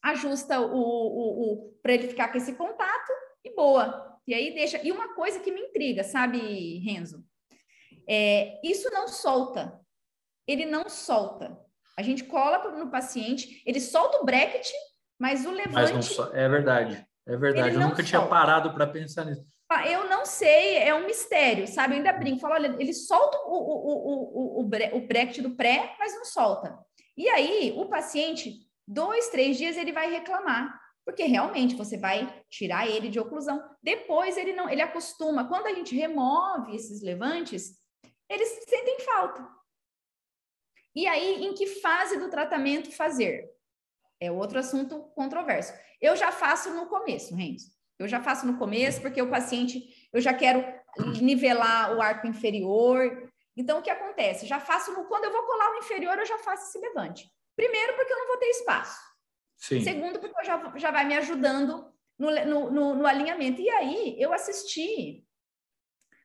[0.00, 3.12] Ajusta o, o, o para ele ficar com esse contato
[3.42, 4.13] e boa.
[4.26, 4.80] E aí deixa.
[4.82, 7.24] E uma coisa que me intriga, sabe, Renzo?
[8.08, 9.80] É, isso não solta.
[10.46, 11.58] Ele não solta.
[11.98, 14.68] A gente cola no paciente, ele solta o bracket,
[15.18, 15.92] mas o levante.
[15.92, 17.74] Mas não, é verdade, é verdade.
[17.74, 18.02] Eu nunca solta.
[18.02, 19.44] tinha parado para pensar nisso.
[19.70, 21.94] Ah, eu não sei, é um mistério, sabe?
[21.94, 25.94] Eu ainda brinco, falo, olha, ele solta o, o, o, o, o bracket do pré,
[25.98, 26.78] mas não solta.
[27.16, 32.88] E aí, o paciente, dois, três dias, ele vai reclamar, porque realmente você vai tirar
[32.88, 33.62] ele de oclusão.
[33.82, 35.46] Depois ele não, ele acostuma.
[35.46, 37.78] Quando a gente remove esses levantes,
[38.28, 39.46] eles sentem falta.
[40.94, 43.50] E aí, em que fase do tratamento fazer?
[44.20, 45.72] É outro assunto controverso.
[46.00, 47.66] Eu já faço no começo, Renzo.
[47.98, 50.64] Eu já faço no começo, porque o paciente, eu já quero
[51.20, 53.30] nivelar o arco inferior.
[53.56, 54.46] Então, o que acontece?
[54.46, 57.28] Já faço no, quando eu vou colar o inferior, eu já faço esse levante.
[57.56, 59.13] Primeiro, porque eu não vou ter espaço.
[59.56, 59.80] Sim.
[59.80, 63.60] Segundo, porque já, já vai me ajudando no, no, no, no alinhamento.
[63.60, 65.24] E aí, eu assisti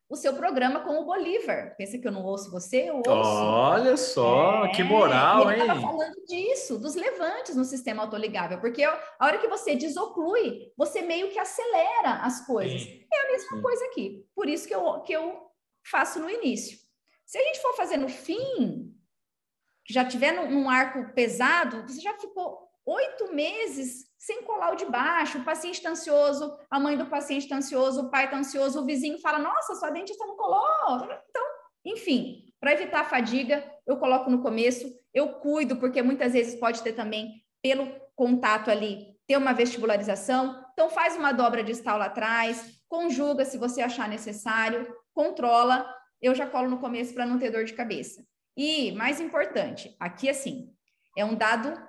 [0.09, 1.75] o seu programa com o Bolívar.
[1.77, 2.89] Pensa que eu não ouço você?
[2.89, 3.11] Eu ouço.
[3.11, 5.69] Olha só, é, que moral, ele hein?
[5.69, 11.03] Ele falando disso, dos levantes no sistema autoligável, porque a hora que você desocclui, você
[11.03, 12.81] meio que acelera as coisas.
[12.81, 13.05] Sim.
[13.13, 13.61] É a mesma Sim.
[13.61, 14.25] coisa aqui.
[14.33, 15.47] Por isso que eu, que eu
[15.85, 16.77] faço no início.
[17.23, 18.91] Se a gente for fazer no fim,
[19.87, 24.85] já tiver num, num arco pesado, você já ficou oito meses sem colar o de
[24.85, 28.81] baixo, o paciente está ansioso, a mãe do paciente está ansioso, o pai está ansioso,
[28.81, 31.07] o vizinho fala, nossa, sua dentista não colou.
[31.29, 31.43] Então,
[31.85, 36.81] enfim, para evitar a fadiga, eu coloco no começo, eu cuido, porque muitas vezes pode
[36.81, 40.65] ter também, pelo contato ali, ter uma vestibularização.
[40.73, 45.87] Então, faz uma dobra distal lá atrás, conjuga se você achar necessário, controla.
[46.21, 48.25] Eu já colo no começo para não ter dor de cabeça.
[48.57, 50.73] E, mais importante, aqui assim,
[51.17, 51.88] é um dado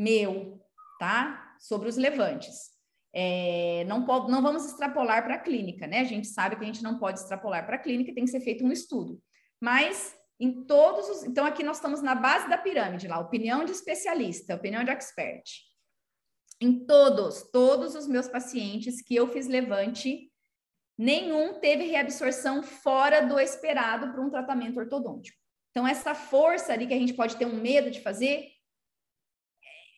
[0.00, 0.60] meu,
[0.98, 1.56] tá?
[1.58, 2.70] Sobre os levantes.
[3.12, 6.00] É, não, pode, não vamos extrapolar para a clínica, né?
[6.00, 8.40] A gente sabe que a gente não pode extrapolar para a clínica, tem que ser
[8.40, 9.20] feito um estudo.
[9.60, 11.24] Mas em todos os.
[11.24, 15.44] Então, aqui nós estamos na base da pirâmide lá, opinião de especialista, opinião de expert.
[16.60, 20.30] Em todos, todos os meus pacientes que eu fiz levante,
[20.96, 25.38] nenhum teve reabsorção fora do esperado para um tratamento ortodôntico.
[25.70, 28.48] Então, essa força ali que a gente pode ter um medo de fazer,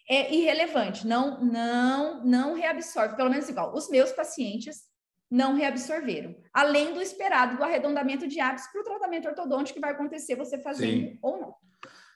[0.09, 3.74] é irrelevante, não, não, não reabsorve, pelo menos igual.
[3.74, 4.82] Os meus pacientes
[5.30, 9.92] não reabsorveram, além do esperado do arredondamento de ápice para o tratamento ortodôntico que vai
[9.92, 11.18] acontecer você fazendo Sim.
[11.22, 11.55] ou não.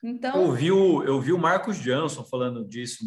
[0.04, 3.04] Então, eu vi o, eu vi o Marcos Jansson falando disso,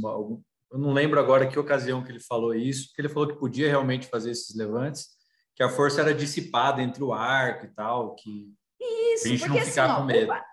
[0.71, 3.67] eu não lembro agora que ocasião que ele falou isso, que ele falou que podia
[3.67, 5.07] realmente fazer esses levantes,
[5.55, 8.51] que a força era dissipada entre o arco e tal, que
[8.82, 10.32] isso, a gente não ficar assim, com medo.
[10.32, 10.45] Opa,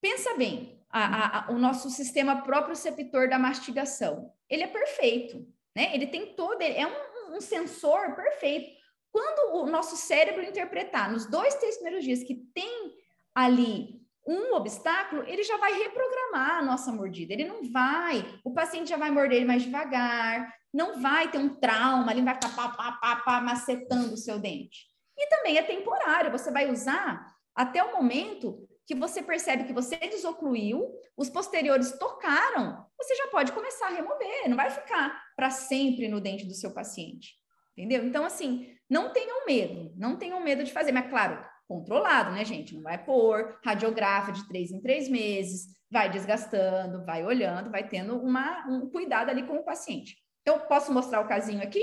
[0.00, 4.32] pensa bem, a, a, o nosso sistema próprio receptor da mastigação.
[4.48, 5.94] Ele é perfeito, né?
[5.94, 8.70] Ele tem todo, é um, um sensor perfeito.
[9.12, 12.94] Quando o nosso cérebro interpretar nos dois, três primeiros dias que tem
[13.34, 17.32] ali um obstáculo, ele já vai reprogramar a nossa mordida.
[17.32, 22.12] Ele não vai, o paciente já vai morder mais devagar, não vai ter um trauma,
[22.12, 24.88] ele vai ficar pá, pá, pá, pá, macetando o seu dente.
[25.16, 29.96] E também é temporário, você vai usar até o momento que você percebe que você
[29.98, 36.08] desocluiu, os posteriores tocaram, você já pode começar a remover, não vai ficar para sempre
[36.08, 37.36] no dente do seu paciente.
[37.78, 38.04] Entendeu?
[38.04, 42.74] Então, assim, não tenham medo, não tenham medo de fazer, mas claro, controlado, né, gente?
[42.74, 48.20] Não vai pôr radiografa de três em três meses, vai desgastando, vai olhando, vai tendo
[48.20, 50.16] uma, um cuidado ali com o paciente.
[50.42, 51.80] Então, posso mostrar o casinho aqui?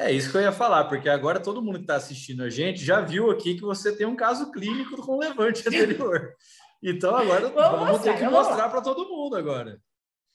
[0.00, 2.82] É isso que eu ia falar, porque agora todo mundo que está assistindo a gente
[2.82, 6.34] já viu aqui que você tem um caso clínico com levante anterior.
[6.82, 9.78] Então agora vamos, vamos mostrar, ter que mostrar para todo mundo agora.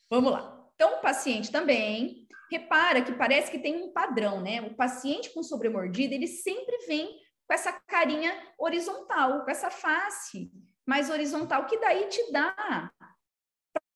[0.08, 0.56] Vamos lá.
[0.76, 4.62] Então o paciente também repara que parece que tem um padrão, né?
[4.62, 7.08] O paciente com sobremordida, ele sempre vem
[7.48, 10.52] com essa carinha horizontal, com essa face
[10.86, 12.92] mais horizontal, que daí te dá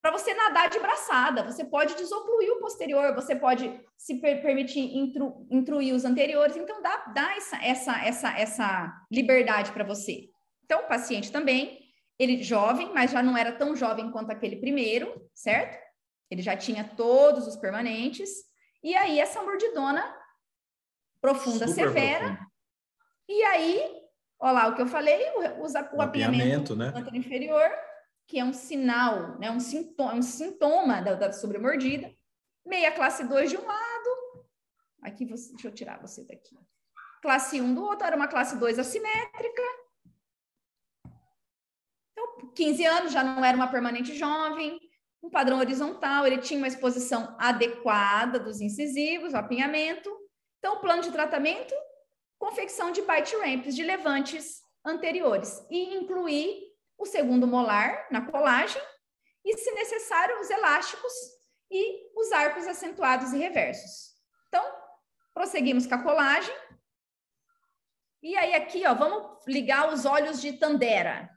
[0.01, 1.43] para você nadar de braçada.
[1.43, 6.55] Você pode desocluir o posterior, você pode se per permitir intru intruir os anteriores.
[6.55, 10.29] Então, dá, dá essa, essa, essa, essa liberdade para você.
[10.63, 11.79] Então, o paciente também,
[12.17, 15.77] ele jovem, mas já não era tão jovem quanto aquele primeiro, certo?
[16.31, 18.29] Ele já tinha todos os permanentes.
[18.81, 20.15] E aí, essa mordidona
[21.19, 22.25] profunda, Super severa.
[22.25, 22.49] Profundo.
[23.27, 24.01] E aí,
[24.39, 26.93] olha lá o que eu falei, o, o, o apiamento, né?
[27.13, 27.69] inferior
[28.29, 32.15] que é um sinal, né, um sintoma, um sintoma da, da sobremordida.
[32.63, 34.45] Meia classe 2 de um lado.
[35.01, 36.55] Aqui, você, deixa eu tirar você daqui.
[37.23, 39.63] Classe 1 um do outro, era uma classe 2 assimétrica.
[42.11, 44.79] Então, 15 anos, já não era uma permanente jovem.
[45.23, 50.15] Um padrão horizontal, ele tinha uma exposição adequada dos incisivos, o apinhamento.
[50.59, 51.73] Então, o plano de tratamento,
[52.37, 55.65] confecção de bite ramps, de levantes anteriores.
[55.71, 56.68] E incluir
[56.99, 58.81] o segundo molar na colagem
[59.43, 61.13] e, se necessário, os elásticos
[61.71, 64.15] e os arcos acentuados e reversos.
[64.47, 64.63] Então,
[65.33, 66.53] prosseguimos com a colagem.
[68.21, 71.29] E aí aqui, ó, vamos ligar os olhos de Tandera.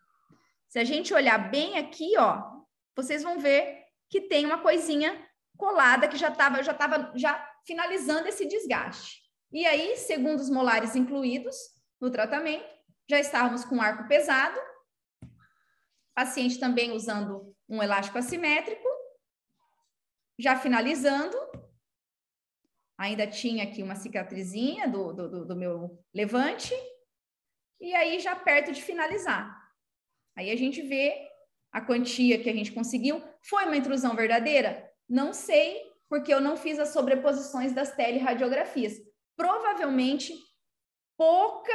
[0.69, 2.43] Se a gente olhar bem aqui, ó,
[2.97, 8.27] vocês vão ver que tem uma coisinha colada que já estava já tava já finalizando
[8.27, 9.23] esse desgaste.
[9.53, 11.55] E aí, segundo os molares incluídos
[12.01, 12.69] no tratamento,
[13.09, 14.59] já estávamos com arco pesado
[16.15, 18.89] Paciente também usando um elástico assimétrico.
[20.39, 21.37] Já finalizando,
[22.99, 26.75] ainda tinha aqui uma cicatrizinha do, do, do meu levante.
[27.81, 29.61] E aí, já perto de finalizar.
[30.37, 31.29] Aí a gente vê
[31.73, 33.23] a quantia que a gente conseguiu.
[33.43, 34.91] Foi uma intrusão verdadeira?
[35.09, 38.95] Não sei, porque eu não fiz as sobreposições das teleradiografias.
[39.37, 40.35] Provavelmente
[41.17, 41.73] pouca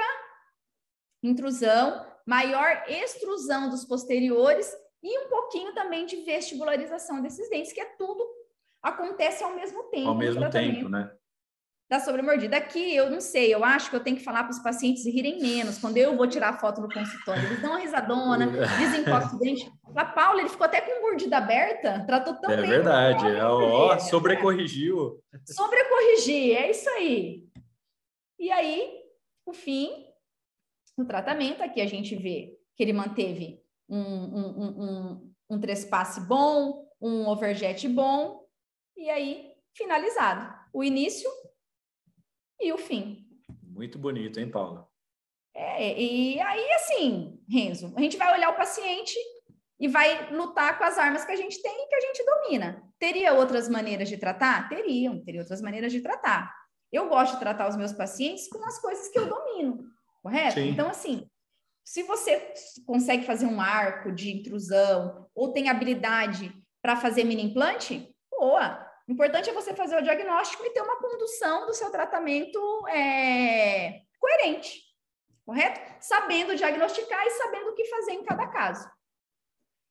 [1.24, 4.70] intrusão, maior extrusão dos posteriores
[5.02, 8.28] e um pouquinho também de vestibularização desses dentes, que é tudo
[8.84, 10.10] acontece ao mesmo tempo.
[10.10, 11.10] Ao mesmo tempo, né?
[11.90, 12.58] Da sobremordida.
[12.58, 15.40] Aqui, eu não sei, eu acho que eu tenho que falar para os pacientes rirem
[15.40, 15.78] menos.
[15.78, 18.48] Quando eu vou tirar foto no consultório, eles dão uma risadona,
[18.78, 19.72] desencostam o dente.
[19.96, 22.70] A Paula, ele ficou até com mordida aberta, tratou tão é bem.
[22.70, 23.54] Verdade, é verdade.
[23.54, 25.24] Ó, sobrecorrigiu.
[25.46, 27.48] Sobrecorrigir, é isso aí.
[28.38, 29.02] E aí,
[29.46, 30.07] o fim,
[30.98, 36.22] no tratamento, aqui a gente vê que ele manteve um, um, um, um, um trespasse
[36.22, 38.44] bom, um overjet bom,
[38.96, 40.52] e aí finalizado.
[40.74, 41.30] O início
[42.60, 43.28] e o fim.
[43.64, 44.88] Muito bonito, hein, Paula?
[45.56, 49.18] É, e aí, assim, Renzo, a gente vai olhar o paciente
[49.80, 52.84] e vai lutar com as armas que a gente tem e que a gente domina.
[53.00, 54.68] Teria outras maneiras de tratar?
[54.70, 56.52] Teriam, teria outras maneiras de tratar.
[56.92, 59.84] Eu gosto de tratar os meus pacientes com as coisas que eu domino,
[60.28, 60.56] correto?
[60.56, 60.70] Sim.
[60.70, 61.30] Então, assim,
[61.86, 62.54] se você
[62.86, 68.86] consegue fazer um arco de intrusão ou tem habilidade para fazer mini implante, boa.
[69.08, 72.60] O importante é você fazer o diagnóstico e ter uma condução do seu tratamento
[72.90, 74.82] é, coerente,
[75.46, 75.80] correto?
[76.02, 78.86] Sabendo diagnosticar e sabendo o que fazer em cada caso.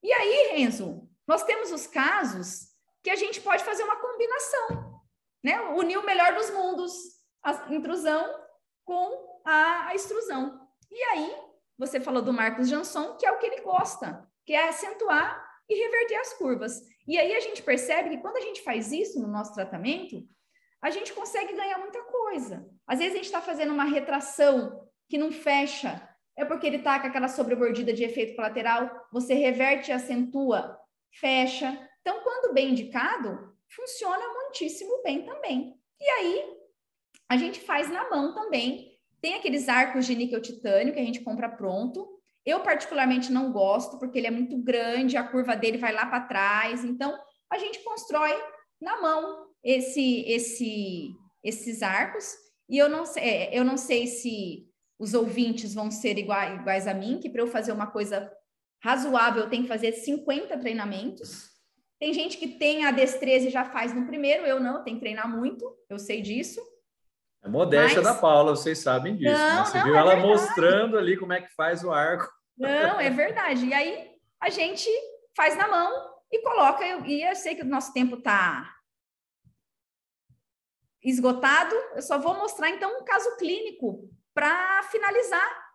[0.02, 5.00] E aí, Renzo, nós temos os casos que a gente pode fazer uma combinação,
[5.42, 5.58] né?
[5.70, 6.92] Unir o melhor dos mundos,
[7.42, 8.46] a intrusão
[8.84, 10.60] com a, a extrusão.
[10.90, 11.34] E aí,
[11.78, 15.74] você falou do Marcos Jansson, que é o que ele gosta, que é acentuar e
[15.74, 16.82] reverter as curvas.
[17.06, 20.26] E aí a gente percebe que quando a gente faz isso no nosso tratamento,
[20.82, 22.68] a gente consegue ganhar muita coisa.
[22.86, 27.00] Às vezes a gente está fazendo uma retração que não fecha, é porque ele está
[27.00, 30.78] com aquela sobremordida de efeito colateral, você reverte e acentua,
[31.12, 31.88] fecha.
[32.00, 35.74] Então, quando bem indicado, funciona muitíssimo bem também.
[36.00, 36.56] E aí,
[37.28, 38.95] a gente faz na mão também.
[39.26, 42.08] Tem aqueles arcos de níquel titânio que a gente compra pronto,
[42.44, 46.20] eu, particularmente, não gosto, porque ele é muito grande, a curva dele vai lá para
[46.20, 46.84] trás.
[46.84, 47.12] Então,
[47.50, 48.30] a gente constrói
[48.80, 51.10] na mão esse, esse,
[51.42, 52.36] esses arcos.
[52.68, 56.86] E eu não sei, é, eu não sei se os ouvintes vão ser iguais, iguais
[56.86, 58.32] a mim, que para eu fazer uma coisa
[58.80, 61.50] razoável, eu tenho que fazer 50 treinamentos.
[61.98, 65.02] Tem gente que tem a destreza e já faz no primeiro, eu não, tenho que
[65.02, 66.60] treinar muito, eu sei disso.
[67.46, 68.14] É modéstia Mas...
[68.14, 69.32] da Paula, vocês sabem disso.
[69.32, 69.64] Não, né?
[69.64, 70.28] Você não, viu é ela verdade.
[70.28, 72.28] mostrando ali como é que faz o arco.
[72.58, 73.66] Não, é verdade.
[73.66, 74.90] E aí a gente
[75.36, 76.84] faz na mão e coloca.
[77.06, 78.74] E eu sei que o nosso tempo está
[81.02, 81.74] esgotado.
[81.94, 85.66] Eu só vou mostrar então um caso clínico para finalizar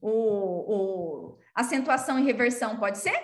[0.00, 2.76] o, o acentuação e reversão.
[2.76, 3.18] Pode ser?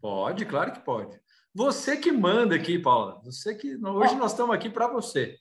[0.00, 1.20] Pode, claro que pode.
[1.54, 3.20] Você que manda aqui, Paula.
[3.22, 5.38] Você que hoje ó, nós estamos aqui para você.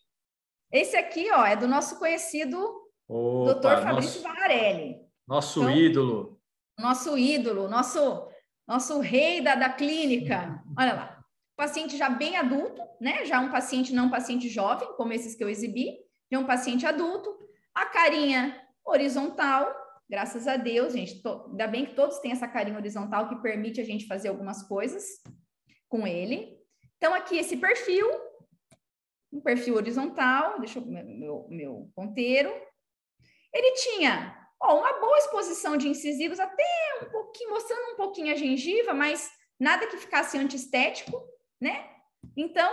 [0.74, 2.58] Esse aqui, ó, é do nosso conhecido
[3.08, 3.84] Opa, Dr.
[3.84, 4.98] Fabrício nosso, Varelli.
[5.28, 6.44] Nosso então, ídolo
[6.78, 8.28] nosso ídolo, nosso,
[8.68, 10.62] nosso rei da, da clínica.
[10.78, 11.24] Olha lá,
[11.56, 13.26] paciente já bem adulto, né?
[13.26, 15.98] Já um paciente não um paciente jovem, como esses que eu exibi,
[16.32, 17.30] já um paciente adulto,
[17.74, 19.74] a carinha horizontal,
[20.10, 23.80] graças a Deus, gente, to, ainda bem que todos têm essa carinha horizontal que permite
[23.80, 25.04] a gente fazer algumas coisas
[25.88, 26.58] com ele.
[26.98, 28.08] Então, aqui esse perfil,
[29.34, 32.50] um perfil horizontal, deixa eu meu, meu, meu ponteiro.
[33.54, 36.64] Ele tinha Ó, uma boa exposição de incisivos, até
[37.02, 39.30] um pouquinho, mostrando um pouquinho a gengiva, mas
[39.60, 41.22] nada que ficasse antiestético,
[41.60, 41.90] né?
[42.36, 42.72] Então,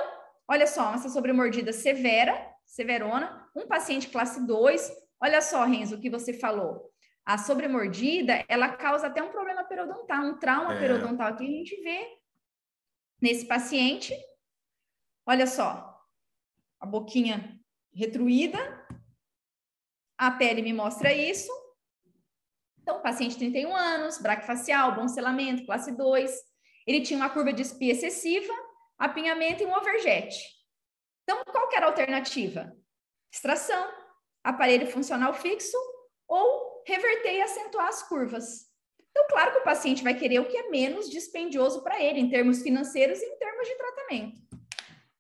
[0.48, 4.92] olha só, essa sobremordida severa, severona, um paciente classe 2.
[5.20, 6.92] Olha só, Renzo, o que você falou.
[7.26, 10.78] A sobremordida, ela causa até um problema periodontal, um trauma é.
[10.78, 12.06] periodontal que a gente vê
[13.20, 14.14] nesse paciente.
[15.26, 15.89] Olha só,
[16.80, 17.60] a boquinha
[17.92, 18.58] retruída,
[20.16, 21.52] a pele me mostra isso.
[22.80, 26.32] Então, paciente de 31 anos, braquifacial, bom selamento, classe 2.
[26.86, 28.52] Ele tinha uma curva de espia excessiva,
[28.98, 30.36] apinhamento e um overjet.
[31.22, 32.74] Então, qual que era a alternativa?
[33.32, 33.88] Extração,
[34.42, 35.76] aparelho funcional fixo
[36.26, 38.70] ou reverter e acentuar as curvas.
[39.10, 42.30] Então, claro que o paciente vai querer o que é menos dispendioso para ele, em
[42.30, 44.49] termos financeiros e em termos de tratamento.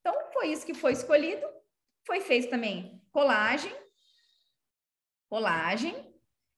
[0.00, 1.46] Então, foi isso que foi escolhido.
[2.06, 3.74] Foi feito também colagem,
[5.28, 6.14] colagem,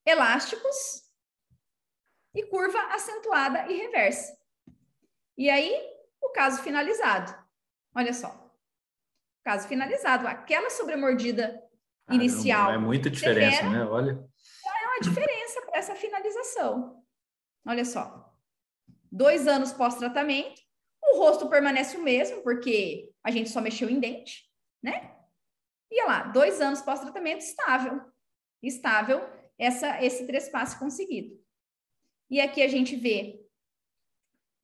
[0.07, 1.03] elásticos
[2.35, 4.37] e curva acentuada e reversa.
[5.37, 5.75] E aí,
[6.21, 7.35] o caso finalizado.
[7.95, 8.51] Olha só.
[9.45, 11.49] Caso finalizado, aquela sobremordida
[12.07, 12.71] Caramba, inicial.
[12.71, 13.91] É muita diferença, severa, né?
[13.91, 14.25] Olha.
[14.65, 17.03] É uma diferença para essa finalização.
[17.67, 18.33] Olha só.
[19.11, 20.61] Dois anos pós-tratamento,
[21.03, 24.51] o rosto permanece o mesmo, porque a gente só mexeu em dente,
[24.83, 25.15] né?
[25.91, 28.01] E olha lá, dois anos pós-tratamento estável.
[28.63, 29.21] Estável
[29.59, 31.39] essa, esse trespasse conseguido.
[32.31, 33.45] E aqui a gente vê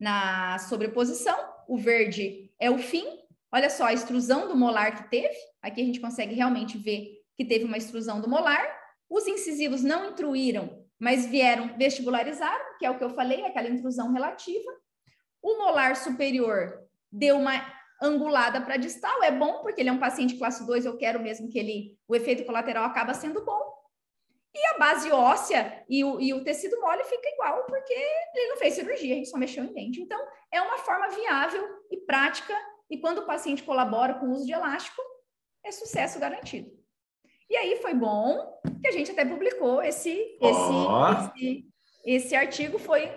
[0.00, 1.36] na sobreposição,
[1.68, 3.04] o verde é o fim.
[3.52, 5.36] Olha só a extrusão do molar que teve.
[5.60, 8.66] Aqui a gente consegue realmente ver que teve uma extrusão do molar.
[9.08, 14.12] Os incisivos não intruíram, mas vieram vestibularizar, que é o que eu falei, aquela intrusão
[14.12, 14.70] relativa.
[15.42, 20.36] O molar superior deu uma angulada para distal, é bom, porque ele é um paciente
[20.36, 23.78] classe 2, eu quero mesmo que ele, o efeito colateral acaba sendo bom.
[24.54, 28.56] E a base óssea e o, e o tecido mole fica igual, porque ele não
[28.56, 30.00] fez cirurgia, a gente só mexeu em dente.
[30.00, 30.18] Então,
[30.52, 32.54] é uma forma viável e prática,
[32.90, 35.02] e quando o paciente colabora com o uso de elástico,
[35.64, 36.70] é sucesso garantido.
[37.50, 41.34] E aí foi bom que a gente até publicou esse, esse, oh.
[41.36, 41.68] esse,
[42.04, 43.10] esse artigo, foi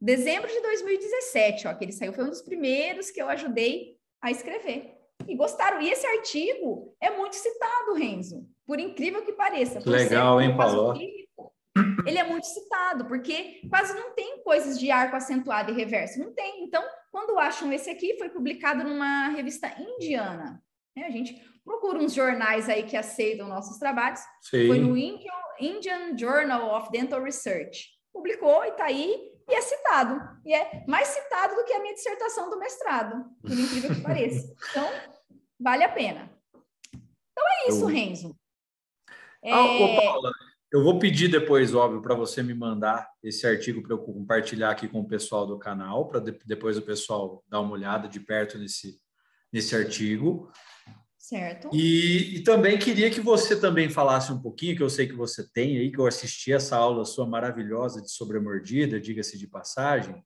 [0.00, 4.30] dezembro de 2017, ó, que ele saiu, foi um dos primeiros que eu ajudei a
[4.30, 4.94] escrever.
[5.26, 5.80] E gostaram.
[5.80, 9.80] E esse artigo é muito citado, Renzo, por incrível que pareça.
[9.84, 10.94] Legal, hein, Paulo?
[12.06, 16.18] ele é muito citado, porque quase não tem coisas de arco acentuado e reverso.
[16.18, 16.64] Não tem.
[16.64, 20.62] Então, quando acham esse aqui, foi publicado numa revista indiana.
[20.96, 21.04] Né?
[21.06, 24.20] A gente procura uns jornais aí que aceitam nossos trabalhos.
[24.42, 24.66] Sim.
[24.66, 27.88] Foi no Indian, Indian Journal of Dental Research.
[28.12, 30.20] Publicou e está aí e é citado.
[30.44, 34.54] E é mais citado do que a minha dissertação do mestrado, por incrível que pareça.
[34.70, 34.88] Então,
[35.58, 36.30] vale a pena.
[36.94, 37.86] Então é isso, eu...
[37.86, 38.36] Renzo.
[39.42, 39.52] É...
[39.52, 40.32] Ah, ô, Paula,
[40.70, 44.86] eu vou pedir depois, óbvio, para você me mandar esse artigo para eu compartilhar aqui
[44.86, 48.58] com o pessoal do canal, para de, depois o pessoal dar uma olhada de perto
[48.58, 49.00] nesse,
[49.50, 50.52] nesse artigo.
[51.18, 51.68] Certo.
[51.72, 55.46] E, e, também queria que você também falasse um pouquinho, que eu sei que você
[55.52, 60.24] tem aí, que eu assisti essa aula sua maravilhosa de sobremordida, diga-se de passagem.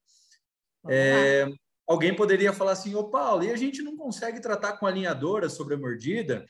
[0.89, 1.47] É,
[1.89, 6.47] alguém poderia falar assim, ô Paulo, e a gente não consegue tratar com alinhadora sobremordida?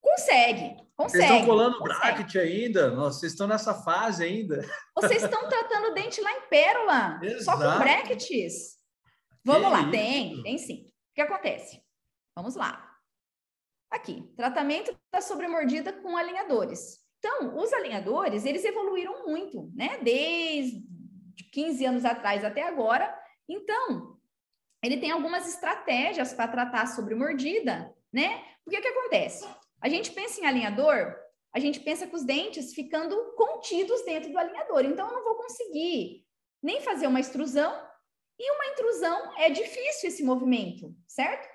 [0.00, 1.24] Consegue, consegue.
[1.24, 2.00] Vocês estão colando consegue.
[2.00, 2.90] bracket ainda?
[2.90, 4.64] Nossa, vocês estão nessa fase ainda.
[4.94, 7.44] Vocês estão tratando dente lá em pérola, Exato.
[7.44, 8.78] só com brackets.
[9.44, 9.90] Vamos que lá, isso?
[9.90, 10.86] tem, tem sim.
[10.86, 11.83] O que acontece?
[12.36, 12.98] Vamos lá.
[13.90, 16.98] Aqui, tratamento da sobremordida com alinhadores.
[17.18, 19.98] Então, os alinhadores, eles evoluíram muito, né?
[20.02, 20.84] Desde
[21.52, 23.16] 15 anos atrás até agora.
[23.48, 24.18] Então,
[24.82, 28.44] ele tem algumas estratégias para tratar a sobremordida, né?
[28.66, 29.48] O que que acontece?
[29.80, 31.14] A gente pensa em alinhador,
[31.54, 34.84] a gente pensa com os dentes ficando contidos dentro do alinhador.
[34.84, 36.26] Então, eu não vou conseguir
[36.62, 37.72] nem fazer uma extrusão,
[38.38, 41.48] e uma intrusão é difícil esse movimento, certo?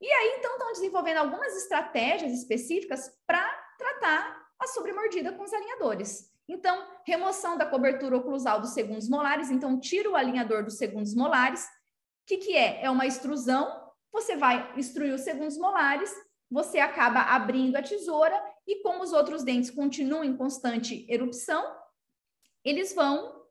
[0.00, 6.32] E aí, então, estão desenvolvendo algumas estratégias específicas para tratar a sobremordida com os alinhadores.
[6.48, 9.50] Então, remoção da cobertura oclusal dos segundos molares.
[9.50, 11.64] Então, tira o alinhador dos segundos molares.
[11.64, 12.82] O que, que é?
[12.82, 13.92] É uma extrusão.
[14.12, 16.14] Você vai extruir os segundos molares,
[16.50, 21.64] você acaba abrindo a tesoura e como os outros dentes continuam em constante erupção,
[22.64, 23.44] eles vão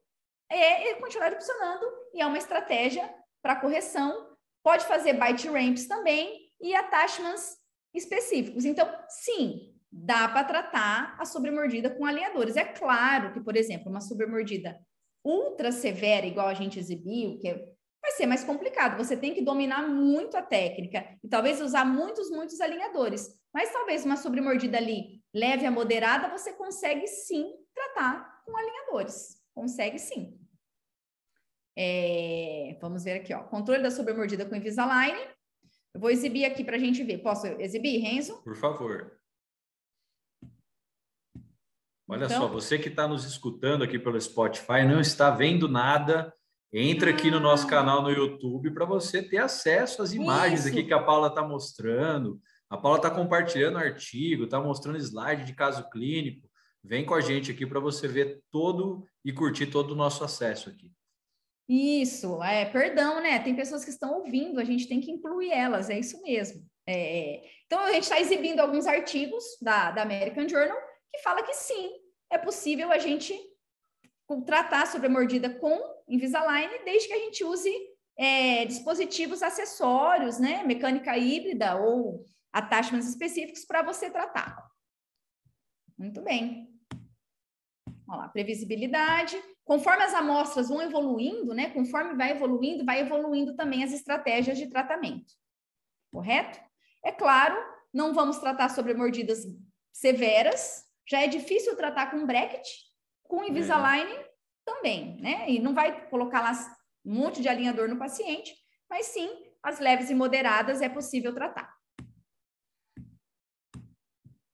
[0.49, 4.22] é, continuar erupcionando e é uma estratégia para correção.
[4.63, 7.57] Pode fazer bite ramps também, e attachments
[7.93, 8.63] específicos.
[8.63, 12.55] Então, sim, dá para tratar a sobremordida com alinhadores.
[12.55, 14.79] É claro que, por exemplo, uma sobremordida
[15.23, 17.53] ultra severa, igual a gente exibiu, que é,
[18.01, 18.97] vai ser mais complicado.
[18.97, 23.27] Você tem que dominar muito a técnica e talvez usar muitos, muitos alinhadores.
[23.53, 29.37] Mas talvez uma sobremordida ali leve a moderada, você consegue sim tratar com alinhadores.
[29.53, 30.39] Consegue sim.
[31.75, 33.43] É, vamos ver aqui, ó.
[33.43, 35.17] Controle da sobremordida com Invisalign.
[35.93, 37.19] Eu vou exibir aqui para a gente ver.
[37.19, 38.41] Posso exibir, Renzo?
[38.43, 39.19] Por favor.
[42.07, 42.41] Olha então...
[42.41, 46.33] só, você que está nos escutando aqui pelo Spotify, não está vendo nada,
[46.71, 47.13] entra ah.
[47.13, 47.69] aqui no nosso ah.
[47.69, 50.69] canal no YouTube para você ter acesso às imagens Isso.
[50.69, 52.39] aqui que a Paula está mostrando.
[52.69, 56.49] A Paula está compartilhando artigo, está mostrando slide de caso clínico.
[56.83, 60.69] Vem com a gente aqui para você ver todo e curtir todo o nosso acesso
[60.69, 60.91] aqui.
[61.67, 63.39] Isso, é, perdão, né?
[63.39, 66.65] Tem pessoas que estão ouvindo, a gente tem que incluir elas, é isso mesmo.
[66.87, 70.77] É, então, a gente está exibindo alguns artigos da, da American Journal
[71.09, 71.91] que fala que sim,
[72.31, 73.33] é possível a gente
[74.45, 77.71] tratar sobre a mordida com Invisalign, desde que a gente use
[78.17, 80.63] é, dispositivos acessórios, né?
[80.63, 84.55] Mecânica híbrida ou attachments específicos para você tratar.
[85.97, 86.72] Muito bem.
[88.13, 89.35] Olha lá, previsibilidade.
[89.65, 91.71] Conforme as amostras vão evoluindo, né?
[91.71, 95.33] Conforme vai evoluindo, vai evoluindo também as estratégias de tratamento.
[96.11, 96.59] Correto?
[97.03, 97.57] É claro,
[97.91, 99.43] não vamos tratar sobre mordidas
[99.91, 100.83] severas.
[101.09, 102.67] Já é difícil tratar com bracket,
[103.23, 104.29] com Invisalign é.
[104.63, 105.49] também, né?
[105.49, 106.51] E não vai colocar lá
[107.03, 108.53] um monte de alinhador no paciente,
[108.87, 109.27] mas sim,
[109.63, 111.73] as leves e moderadas é possível tratar.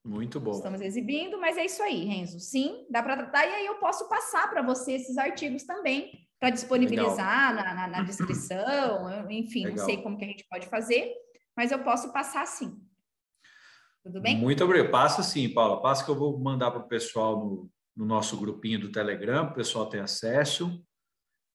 [0.10, 0.52] Muito bom.
[0.52, 2.40] Estamos exibindo, mas é isso aí, Renzo.
[2.40, 6.50] Sim, dá para tratar, e aí eu posso passar para você esses artigos também, para
[6.50, 9.78] disponibilizar na, na, na, descrição, enfim, Legal.
[9.78, 11.14] não sei como que a gente pode fazer,
[11.56, 12.76] mas eu posso passar sim.
[14.04, 14.38] Tudo bem?
[14.38, 14.90] Muito obrigado.
[14.90, 15.82] Passa sim, Paula.
[15.82, 19.54] Passa que eu vou mandar para o pessoal no, no nosso grupinho do Telegram, o
[19.54, 20.84] pessoal tem acesso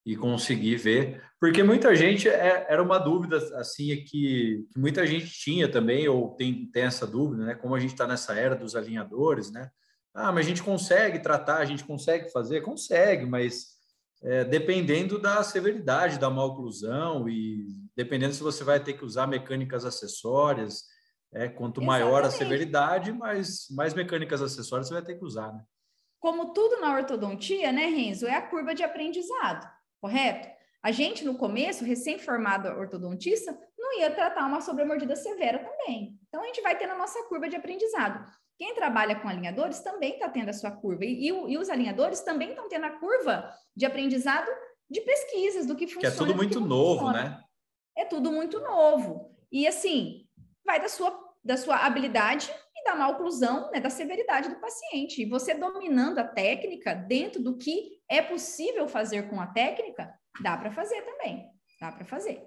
[0.05, 5.31] e conseguir ver, porque muita gente é, era uma dúvida assim que, que, muita gente
[5.31, 7.55] tinha também ou tem, tem essa dúvida, né?
[7.55, 9.71] Como a gente está nessa era dos alinhadores, né?
[10.13, 13.75] Ah, mas a gente consegue tratar, a gente consegue fazer, consegue, mas
[14.23, 19.87] é, dependendo da severidade da maloclusão e dependendo se você vai ter que usar mecânicas
[19.87, 20.85] acessórias,
[21.33, 21.87] é quanto Exatamente.
[21.87, 25.63] maior a severidade, mais mais mecânicas acessórias você vai ter que usar, né?
[26.21, 29.67] Como tudo na ortodontia, né, Renzo, é a curva de aprendizado
[30.05, 30.47] correto?
[30.83, 36.21] A gente, no começo, recém-formado ortodontista, não ia tratar uma sobremordida severa também.
[36.29, 38.23] Então, a gente vai ter na nossa curva de aprendizado.
[38.59, 41.07] Quem trabalha com alinhadores também está tendo a sua curva.
[41.07, 44.51] E, e, e os alinhadores também estão tendo a curva de aprendizado
[44.91, 46.15] de pesquisas, do que funciona.
[46.15, 47.23] Que é tudo muito novo, funciona.
[47.31, 47.41] né?
[47.97, 49.35] É tudo muito novo.
[49.51, 50.29] E, assim,
[50.67, 52.53] vai da sua, da sua habilidade
[52.85, 55.23] da malclusão, né, da severidade do paciente.
[55.23, 60.13] E você dominando a técnica dentro do que é possível fazer com a técnica,
[60.43, 61.45] dá para fazer também.
[61.81, 62.43] Dá para fazer.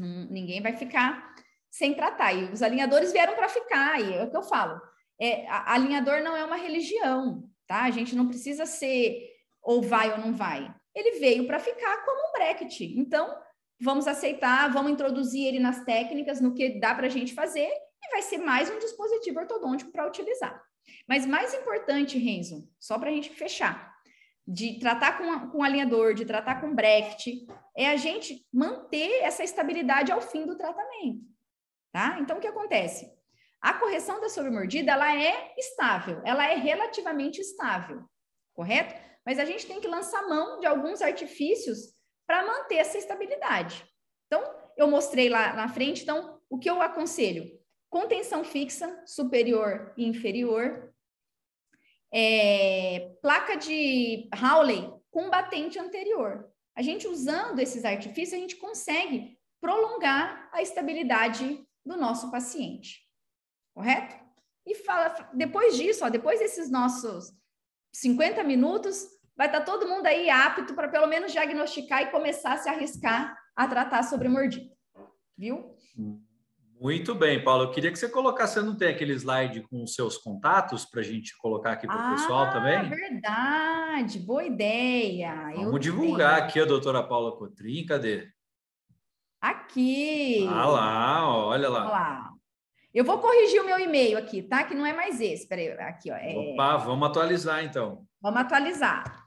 [0.00, 1.34] Hum, ninguém vai ficar
[1.70, 2.32] sem tratar.
[2.32, 4.80] E os alinhadores vieram para ficar, e é o que eu falo.
[5.20, 7.82] É, alinhador não é uma religião, tá?
[7.82, 9.20] A gente não precisa ser
[9.62, 10.72] ou vai ou não vai.
[10.94, 12.80] Ele veio para ficar como um bracket.
[12.80, 13.36] Então,
[13.80, 17.70] vamos aceitar, vamos introduzir ele nas técnicas, no que dá para a gente fazer,
[18.02, 20.62] e vai ser mais um dispositivo ortodôntico para utilizar.
[21.06, 23.94] Mas mais importante, Renzo, só para a gente fechar,
[24.46, 27.26] de tratar com, com alinhador, de tratar com bracket,
[27.76, 31.20] é a gente manter essa estabilidade ao fim do tratamento,
[31.92, 32.18] tá?
[32.20, 33.12] Então, o que acontece?
[33.60, 38.02] A correção da sobremordida, ela é estável, ela é relativamente estável,
[38.54, 38.94] correto?
[39.26, 41.92] Mas a gente tem que lançar mão de alguns artifícios
[42.26, 43.84] para manter essa estabilidade.
[44.26, 44.42] Então,
[44.76, 47.57] eu mostrei lá na frente, então, o que eu aconselho?
[47.90, 50.92] Contenção fixa superior e inferior,
[52.12, 56.50] é, placa de Hawley com batente anterior.
[56.74, 63.04] A gente usando esses artifícios, a gente consegue prolongar a estabilidade do nosso paciente,
[63.74, 64.14] correto?
[64.64, 67.32] E fala, depois disso, ó, depois desses nossos
[67.92, 72.52] 50 minutos, vai estar tá todo mundo aí apto para pelo menos diagnosticar e começar
[72.52, 74.70] a se arriscar a tratar sobre mordida,
[75.36, 75.74] viu?
[75.98, 76.27] Hum.
[76.80, 77.64] Muito bem, Paulo.
[77.64, 81.00] Eu queria que você colocasse, você não tem aquele slide com os seus contatos para
[81.00, 82.88] a gente colocar aqui para o ah, pessoal também?
[82.88, 85.34] verdade, boa ideia.
[85.56, 86.48] Vamos Eu divulgar tenho.
[86.48, 88.28] aqui a doutora Paula Cotrim, cadê?
[89.40, 90.46] Aqui.
[90.48, 91.80] Ah lá, olha lá.
[91.80, 92.30] Olha lá.
[92.94, 94.64] Eu vou corrigir o meu e-mail aqui, tá?
[94.64, 95.46] Que não é mais esse.
[95.46, 96.16] Peraí, aqui, ó.
[96.16, 96.34] É...
[96.36, 98.04] Opa, vamos atualizar então.
[98.20, 99.26] Vamos atualizar.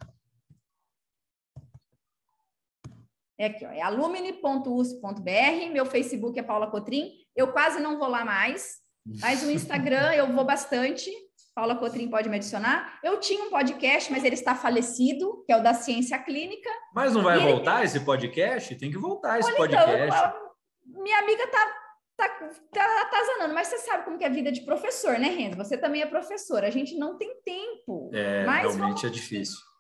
[3.42, 7.10] É aqui, ó, é alumni.usp.br, meu Facebook é Paula Cotrim.
[7.36, 8.76] Eu quase não vou lá mais,
[9.20, 11.10] mas o Instagram eu vou bastante.
[11.56, 13.00] Paula Cotrim pode me adicionar.
[13.04, 16.70] Eu tinha um podcast, mas ele está falecido, que é o da Ciência Clínica.
[16.94, 17.86] Mas não vai voltar ele...
[17.86, 18.76] esse podcast?
[18.76, 20.06] Tem que voltar esse Olha, podcast.
[20.06, 21.76] Então, minha amiga tá,
[22.18, 22.30] tá,
[22.72, 25.58] tá atazanando, mas você sabe como que é a vida de professor, né, Renzo?
[25.58, 28.12] Você também é professor, a gente não tem tempo.
[28.14, 29.04] É, realmente vamos...
[29.04, 29.71] é difícil.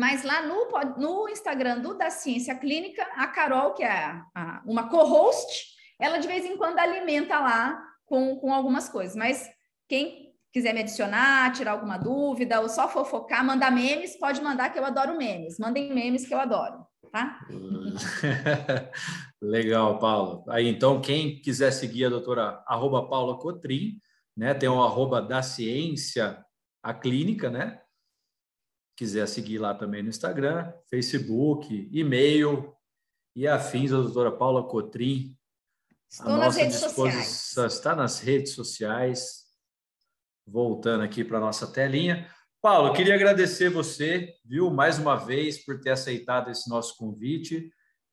[0.00, 4.88] Mas lá no, no Instagram do da Ciência Clínica, a Carol, que é a, uma
[4.88, 5.66] co-host,
[6.00, 9.14] ela de vez em quando alimenta lá com, com algumas coisas.
[9.14, 9.46] Mas
[9.86, 14.78] quem quiser me adicionar, tirar alguma dúvida, ou só fofocar, mandar memes, pode mandar que
[14.78, 15.58] eu adoro memes.
[15.58, 16.82] Mandem memes que eu adoro,
[17.12, 17.38] tá?
[19.38, 20.46] Legal, Paulo.
[20.48, 23.98] Aí, então, quem quiser seguir a doutora arroba Paula Cotrim,
[24.34, 24.54] né?
[24.54, 26.42] Tem o arroba da ciência,
[26.82, 27.78] a clínica, né?
[29.00, 32.70] Quiser seguir lá também no Instagram, Facebook, e-mail
[33.34, 35.34] e afins da doutora Paula Cotrim.
[36.06, 37.56] Estou nas redes sociais.
[37.56, 39.46] Está nas redes sociais.
[40.46, 42.30] Voltando aqui para a nossa telinha.
[42.60, 47.72] Paulo, queria agradecer você, viu, mais uma vez, por ter aceitado esse nosso convite.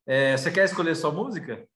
[0.10, 1.68] É, você quer escolher sua música?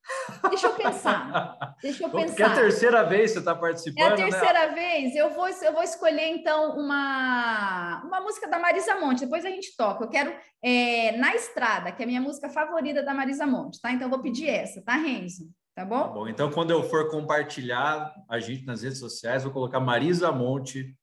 [0.48, 1.76] Deixa eu pensar.
[1.84, 2.28] Deixa eu pensar.
[2.28, 4.02] Porque é a terceira vez que você está participando.
[4.02, 4.16] É a né?
[4.16, 4.74] terceira né?
[4.74, 5.16] vez.
[5.18, 9.26] Eu vou, eu vou escolher, então, uma, uma música da Marisa Monte.
[9.26, 10.06] Depois a gente toca.
[10.06, 13.92] Eu quero é, Na Estrada, que é a minha música favorita da Marisa Monte, tá?
[13.92, 15.52] Então eu vou pedir essa, tá, Renzo?
[15.76, 16.04] Tá bom?
[16.04, 16.28] Tá bom.
[16.30, 20.96] Então, quando eu for compartilhar a gente nas redes sociais, vou colocar Marisa Monte.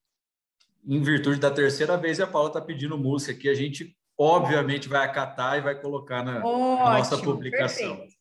[0.87, 3.51] Em virtude da terceira vez, a Paula está pedindo música aqui.
[3.51, 7.97] A gente obviamente vai acatar e vai colocar na, Ótimo, na nossa publicação.
[7.97, 8.16] Perfeito,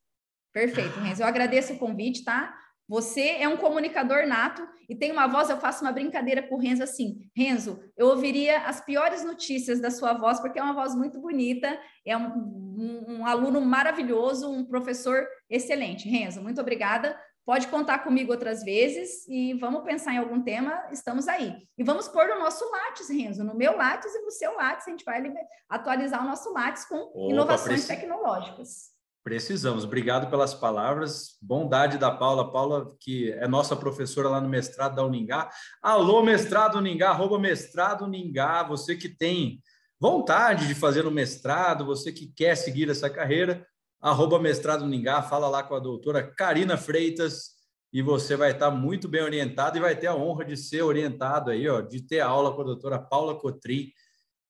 [0.54, 1.24] perfeito Renzo.
[1.24, 2.56] Eu agradeço o convite, tá?
[2.88, 5.50] Você é um comunicador nato e tem uma voz.
[5.50, 9.92] Eu faço uma brincadeira com o Renzo assim: Renzo, eu ouviria as piores notícias da
[9.92, 14.64] sua voz, porque é uma voz muito bonita, é um, um, um aluno maravilhoso, um
[14.64, 16.08] professor excelente.
[16.08, 17.20] Renzo, muito obrigada.
[17.48, 21.56] Pode contar comigo outras vezes e vamos pensar em algum tema, estamos aí.
[21.78, 24.92] E vamos pôr no nosso Lattes, Renzo, no meu Lattes e no seu Lattes, a
[24.92, 25.24] gente vai
[25.70, 27.88] atualizar o nosso Lattes com Opa, inovações preci...
[27.88, 28.90] tecnológicas.
[29.24, 29.86] Precisamos.
[29.86, 31.38] Obrigado pelas palavras.
[31.42, 32.52] Bondade da Paula.
[32.52, 35.50] Paula, que é nossa professora lá no mestrado da Uningá.
[35.82, 38.64] Alô, mestrado Uningá, arroba mestrado Uningá.
[38.64, 39.62] Você que tem
[39.98, 43.66] vontade de fazer o um mestrado, você que quer seguir essa carreira,
[44.02, 47.58] arroba mestrado Ningá, fala lá com a doutora Karina Freitas
[47.92, 51.52] e você vai estar muito bem orientado e vai ter a honra de ser orientado
[51.52, 53.92] aí, ó, de ter aula com a doutora Paula Cotrim,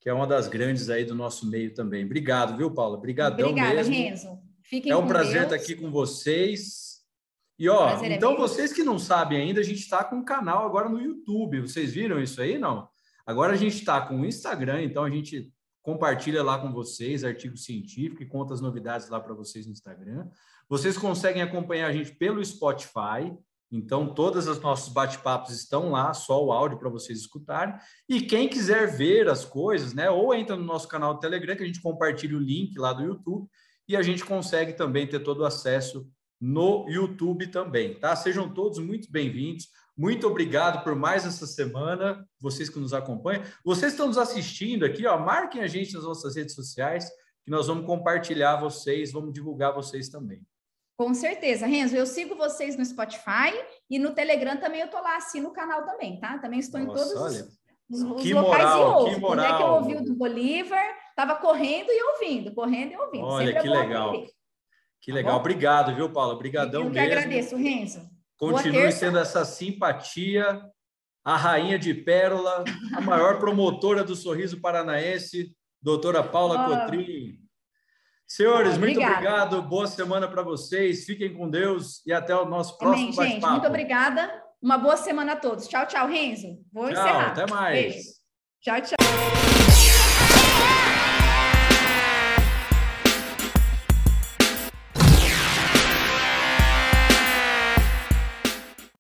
[0.02, 2.06] que é uma das grandes aí do nosso meio também.
[2.06, 2.98] Obrigado, viu, Paula?
[2.98, 3.94] Obrigadão Obrigada, mesmo.
[3.94, 4.40] Renzo.
[4.64, 5.54] Fiquem é um prazer Deus.
[5.54, 6.98] estar aqui com vocês.
[7.58, 10.26] E ó, é então é vocês que não sabem ainda, a gente está com um
[10.26, 11.62] canal agora no YouTube.
[11.62, 12.88] Vocês viram isso aí, não?
[13.26, 15.52] Agora a gente está com o Instagram, então a gente
[15.88, 20.28] compartilha lá com vocês artigo científico e conta as novidades lá para vocês no Instagram.
[20.68, 23.34] Vocês conseguem acompanhar a gente pelo Spotify,
[23.72, 27.74] então todos os nossos bate-papos estão lá, só o áudio para vocês escutarem.
[28.10, 31.64] E quem quiser ver as coisas, né, ou entra no nosso canal do Telegram, que
[31.64, 33.48] a gente compartilha o link lá do YouTube,
[33.88, 36.06] e a gente consegue também ter todo o acesso
[36.38, 38.14] no YouTube também, tá?
[38.14, 39.70] Sejam todos muito bem-vindos.
[39.98, 43.44] Muito obrigado por mais essa semana, vocês que nos acompanham.
[43.66, 47.10] Vocês estão nos assistindo aqui, ó, marquem a gente nas nossas redes sociais,
[47.44, 50.46] que nós vamos compartilhar vocês, vamos divulgar vocês também.
[50.96, 53.54] Com certeza, Renzo, eu sigo vocês no Spotify
[53.90, 56.38] e no Telegram também eu tô lá, assino o canal também, tá?
[56.38, 57.48] Também estou Nossa, em todos olha.
[57.90, 59.16] os, os que locais moral, e ouço.
[59.16, 59.46] Que moral.
[59.46, 63.26] É que eu ouvi o do Bolívar, estava correndo e ouvindo, correndo e ouvindo.
[63.26, 64.14] Olha, Sempre que legal.
[65.02, 65.40] Que tá legal.
[65.40, 66.34] Obrigado, viu, Paulo?
[66.34, 66.98] Obrigadão mesmo.
[66.98, 68.17] Eu que agradeço, Renzo.
[68.38, 70.62] Continue sendo essa simpatia,
[71.26, 72.64] a rainha de pérola,
[72.96, 76.70] a maior promotora do sorriso paranaense, doutora Paula oh.
[76.70, 77.40] Cotrim.
[78.28, 79.62] Senhores, oh, muito obrigado.
[79.62, 81.06] Boa semana para vocês.
[81.06, 83.32] Fiquem com Deus e até o nosso próximo bate-papo.
[83.32, 84.44] Gente, muito obrigada.
[84.62, 85.68] Uma boa semana a todos.
[85.68, 86.60] Tchau, tchau, Renzo.
[86.72, 87.28] Vou tchau, encerrar.
[87.28, 87.94] Até mais.
[87.94, 88.10] Beijo.
[88.62, 89.67] Tchau, tchau.